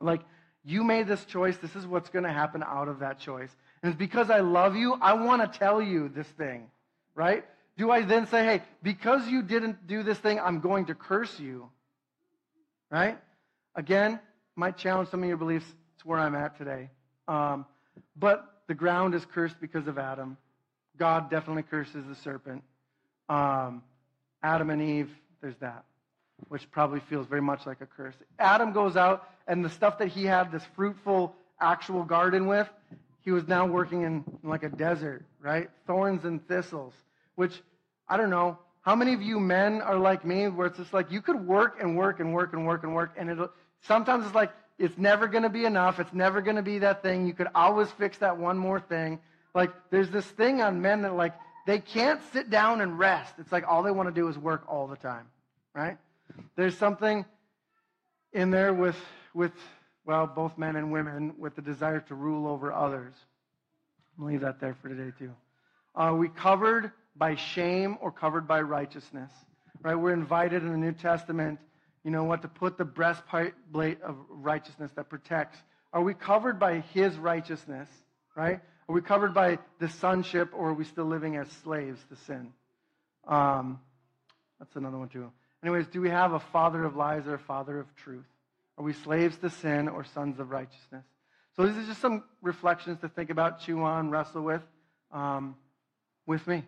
Like, 0.00 0.20
you 0.64 0.84
made 0.84 1.08
this 1.08 1.24
choice. 1.24 1.56
This 1.56 1.74
is 1.74 1.86
what's 1.86 2.10
going 2.10 2.24
to 2.24 2.32
happen 2.32 2.62
out 2.62 2.88
of 2.88 2.98
that 3.00 3.18
choice. 3.18 3.50
And 3.82 3.98
because 3.98 4.30
I 4.30 4.40
love 4.40 4.76
you, 4.76 4.94
I 5.00 5.14
want 5.14 5.42
to 5.42 5.58
tell 5.58 5.82
you 5.82 6.08
this 6.08 6.26
thing, 6.28 6.70
right? 7.14 7.44
Do 7.76 7.90
I 7.90 8.02
then 8.02 8.26
say, 8.26 8.44
hey, 8.44 8.62
because 8.82 9.26
you 9.28 9.42
didn't 9.42 9.86
do 9.86 10.02
this 10.02 10.18
thing, 10.18 10.38
I'm 10.38 10.60
going 10.60 10.86
to 10.86 10.94
curse 10.94 11.40
you? 11.40 11.68
Right? 12.90 13.18
Again, 13.74 14.20
might 14.54 14.76
challenge 14.76 15.08
some 15.08 15.22
of 15.22 15.28
your 15.28 15.38
beliefs. 15.38 15.66
It's 15.96 16.04
where 16.04 16.18
I'm 16.18 16.34
at 16.34 16.58
today. 16.58 16.90
Um, 17.26 17.66
but 18.16 18.62
the 18.68 18.74
ground 18.74 19.14
is 19.14 19.24
cursed 19.24 19.56
because 19.60 19.86
of 19.88 19.98
Adam. 19.98 20.36
God 20.98 21.30
definitely 21.30 21.62
curses 21.62 22.04
the 22.06 22.14
serpent. 22.14 22.62
Um, 23.28 23.82
Adam 24.42 24.70
and 24.70 24.82
Eve, 24.82 25.10
there's 25.40 25.56
that, 25.56 25.84
which 26.48 26.70
probably 26.70 27.00
feels 27.00 27.26
very 27.26 27.40
much 27.40 27.66
like 27.66 27.80
a 27.80 27.86
curse. 27.86 28.14
Adam 28.38 28.72
goes 28.72 28.96
out, 28.96 29.28
and 29.48 29.64
the 29.64 29.70
stuff 29.70 29.98
that 29.98 30.08
he 30.08 30.24
had 30.24 30.52
this 30.52 30.62
fruitful, 30.76 31.34
actual 31.60 32.04
garden 32.04 32.46
with, 32.46 32.68
he 33.24 33.30
was 33.30 33.46
now 33.46 33.66
working 33.66 34.02
in 34.02 34.24
like 34.42 34.62
a 34.62 34.68
desert, 34.68 35.24
right? 35.40 35.70
Thorns 35.86 36.24
and 36.24 36.46
thistles, 36.48 36.94
which 37.36 37.62
I 38.08 38.16
don't 38.16 38.30
know. 38.30 38.58
How 38.82 38.96
many 38.96 39.14
of 39.14 39.22
you 39.22 39.38
men 39.38 39.80
are 39.80 39.96
like 39.96 40.24
me 40.24 40.48
where 40.48 40.66
it's 40.66 40.78
just 40.78 40.92
like 40.92 41.10
you 41.12 41.22
could 41.22 41.46
work 41.46 41.78
and 41.80 41.96
work 41.96 42.18
and 42.18 42.34
work 42.34 42.52
and 42.52 42.66
work 42.66 42.82
and 42.82 42.94
work 42.94 43.14
and 43.16 43.30
it'll 43.30 43.50
sometimes 43.82 44.26
it's 44.26 44.34
like 44.34 44.52
it's 44.78 44.98
never 44.98 45.28
going 45.28 45.44
to 45.44 45.48
be 45.48 45.64
enough. 45.64 46.00
It's 46.00 46.12
never 46.12 46.40
going 46.40 46.56
to 46.56 46.62
be 46.62 46.80
that 46.80 47.02
thing. 47.02 47.26
You 47.26 47.32
could 47.32 47.48
always 47.54 47.90
fix 47.92 48.18
that 48.18 48.36
one 48.36 48.58
more 48.58 48.80
thing. 48.80 49.20
Like 49.54 49.70
there's 49.90 50.10
this 50.10 50.26
thing 50.26 50.60
on 50.60 50.82
men 50.82 51.02
that 51.02 51.14
like 51.14 51.34
they 51.66 51.78
can't 51.78 52.20
sit 52.32 52.50
down 52.50 52.80
and 52.80 52.98
rest. 52.98 53.34
It's 53.38 53.52
like 53.52 53.64
all 53.68 53.84
they 53.84 53.92
want 53.92 54.08
to 54.08 54.14
do 54.14 54.28
is 54.28 54.36
work 54.36 54.64
all 54.66 54.88
the 54.88 54.96
time, 54.96 55.26
right? 55.74 55.96
There's 56.56 56.76
something 56.76 57.24
in 58.32 58.50
there 58.50 58.74
with 58.74 58.96
with 59.34 59.52
well, 60.04 60.26
both 60.26 60.58
men 60.58 60.76
and 60.76 60.92
women 60.92 61.34
with 61.38 61.54
the 61.54 61.62
desire 61.62 62.00
to 62.00 62.14
rule 62.14 62.46
over 62.48 62.72
others. 62.72 63.14
I'll 64.18 64.26
leave 64.26 64.40
that 64.40 64.60
there 64.60 64.76
for 64.80 64.88
today, 64.88 65.12
too. 65.18 65.32
Are 65.94 66.16
we 66.16 66.28
covered 66.28 66.90
by 67.16 67.36
shame 67.36 67.98
or 68.00 68.10
covered 68.10 68.48
by 68.48 68.62
righteousness? 68.62 69.30
Right? 69.82 69.94
We're 69.94 70.12
invited 70.12 70.62
in 70.62 70.70
the 70.70 70.78
New 70.78 70.92
Testament, 70.92 71.58
you 72.04 72.10
know 72.10 72.24
what, 72.24 72.42
to 72.42 72.48
put 72.48 72.78
the 72.78 72.84
breastplate 72.84 74.02
of 74.02 74.16
righteousness 74.28 74.90
that 74.96 75.08
protects. 75.08 75.58
Are 75.92 76.02
we 76.02 76.14
covered 76.14 76.58
by 76.58 76.80
his 76.92 77.16
righteousness? 77.16 77.88
Right? 78.34 78.60
Are 78.88 78.94
we 78.94 79.02
covered 79.02 79.34
by 79.34 79.58
the 79.78 79.88
sonship 79.88 80.50
or 80.54 80.70
are 80.70 80.74
we 80.74 80.84
still 80.84 81.04
living 81.04 81.36
as 81.36 81.48
slaves 81.62 82.00
to 82.08 82.16
sin? 82.26 82.52
Um, 83.26 83.80
that's 84.58 84.74
another 84.74 84.98
one, 84.98 85.08
too. 85.08 85.30
Anyways, 85.62 85.86
do 85.88 86.00
we 86.00 86.10
have 86.10 86.32
a 86.32 86.40
father 86.40 86.82
of 86.84 86.96
lies 86.96 87.26
or 87.26 87.34
a 87.34 87.38
father 87.38 87.78
of 87.78 87.94
truth? 87.96 88.24
Are 88.78 88.84
we 88.84 88.92
slaves 88.92 89.36
to 89.38 89.50
sin 89.50 89.88
or 89.88 90.04
sons 90.04 90.40
of 90.40 90.50
righteousness? 90.50 91.04
So 91.56 91.66
these 91.66 91.76
are 91.76 91.86
just 91.86 92.00
some 92.00 92.24
reflections 92.40 93.00
to 93.00 93.08
think 93.08 93.30
about, 93.30 93.60
chew 93.60 93.82
on, 93.82 94.08
wrestle 94.08 94.42
with, 94.42 94.62
um, 95.12 95.56
with 96.26 96.46
me. 96.46 96.64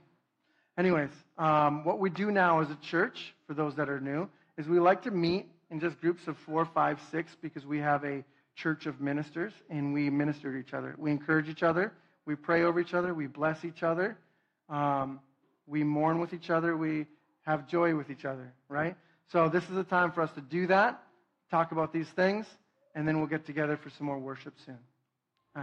Anyways, 0.76 1.10
um, 1.38 1.84
what 1.84 1.98
we 1.98 2.10
do 2.10 2.30
now 2.30 2.60
as 2.60 2.70
a 2.70 2.76
church, 2.76 3.34
for 3.46 3.54
those 3.54 3.76
that 3.76 3.88
are 3.88 4.00
new, 4.00 4.28
is 4.58 4.68
we 4.68 4.78
like 4.78 5.02
to 5.02 5.10
meet 5.10 5.48
in 5.70 5.80
just 5.80 5.98
groups 6.00 6.26
of 6.28 6.36
four, 6.38 6.64
five, 6.66 7.00
six, 7.10 7.34
because 7.40 7.64
we 7.64 7.78
have 7.78 8.04
a 8.04 8.22
church 8.54 8.86
of 8.86 9.00
ministers 9.00 9.52
and 9.70 9.94
we 9.94 10.10
minister 10.10 10.52
to 10.52 10.58
each 10.58 10.74
other. 10.74 10.94
We 10.98 11.10
encourage 11.10 11.48
each 11.48 11.62
other. 11.62 11.92
We 12.26 12.34
pray 12.34 12.64
over 12.64 12.78
each 12.80 12.94
other. 12.94 13.14
We 13.14 13.26
bless 13.26 13.64
each 13.64 13.82
other. 13.82 14.18
Um, 14.68 15.20
we 15.66 15.82
mourn 15.82 16.20
with 16.20 16.34
each 16.34 16.50
other. 16.50 16.76
We 16.76 17.06
have 17.46 17.66
joy 17.68 17.94
with 17.94 18.10
each 18.10 18.24
other, 18.24 18.52
right? 18.68 18.96
So 19.32 19.48
this 19.48 19.64
is 19.70 19.76
a 19.76 19.84
time 19.84 20.12
for 20.12 20.22
us 20.22 20.30
to 20.32 20.40
do 20.40 20.66
that 20.66 21.02
talk 21.50 21.72
about 21.72 21.92
these 21.92 22.08
things, 22.16 22.46
and 22.94 23.06
then 23.06 23.18
we'll 23.18 23.28
get 23.28 23.46
together 23.46 23.78
for 23.82 23.90
some 23.90 24.06
more 24.06 24.18
worship 24.18 24.54
soon. 24.64 24.78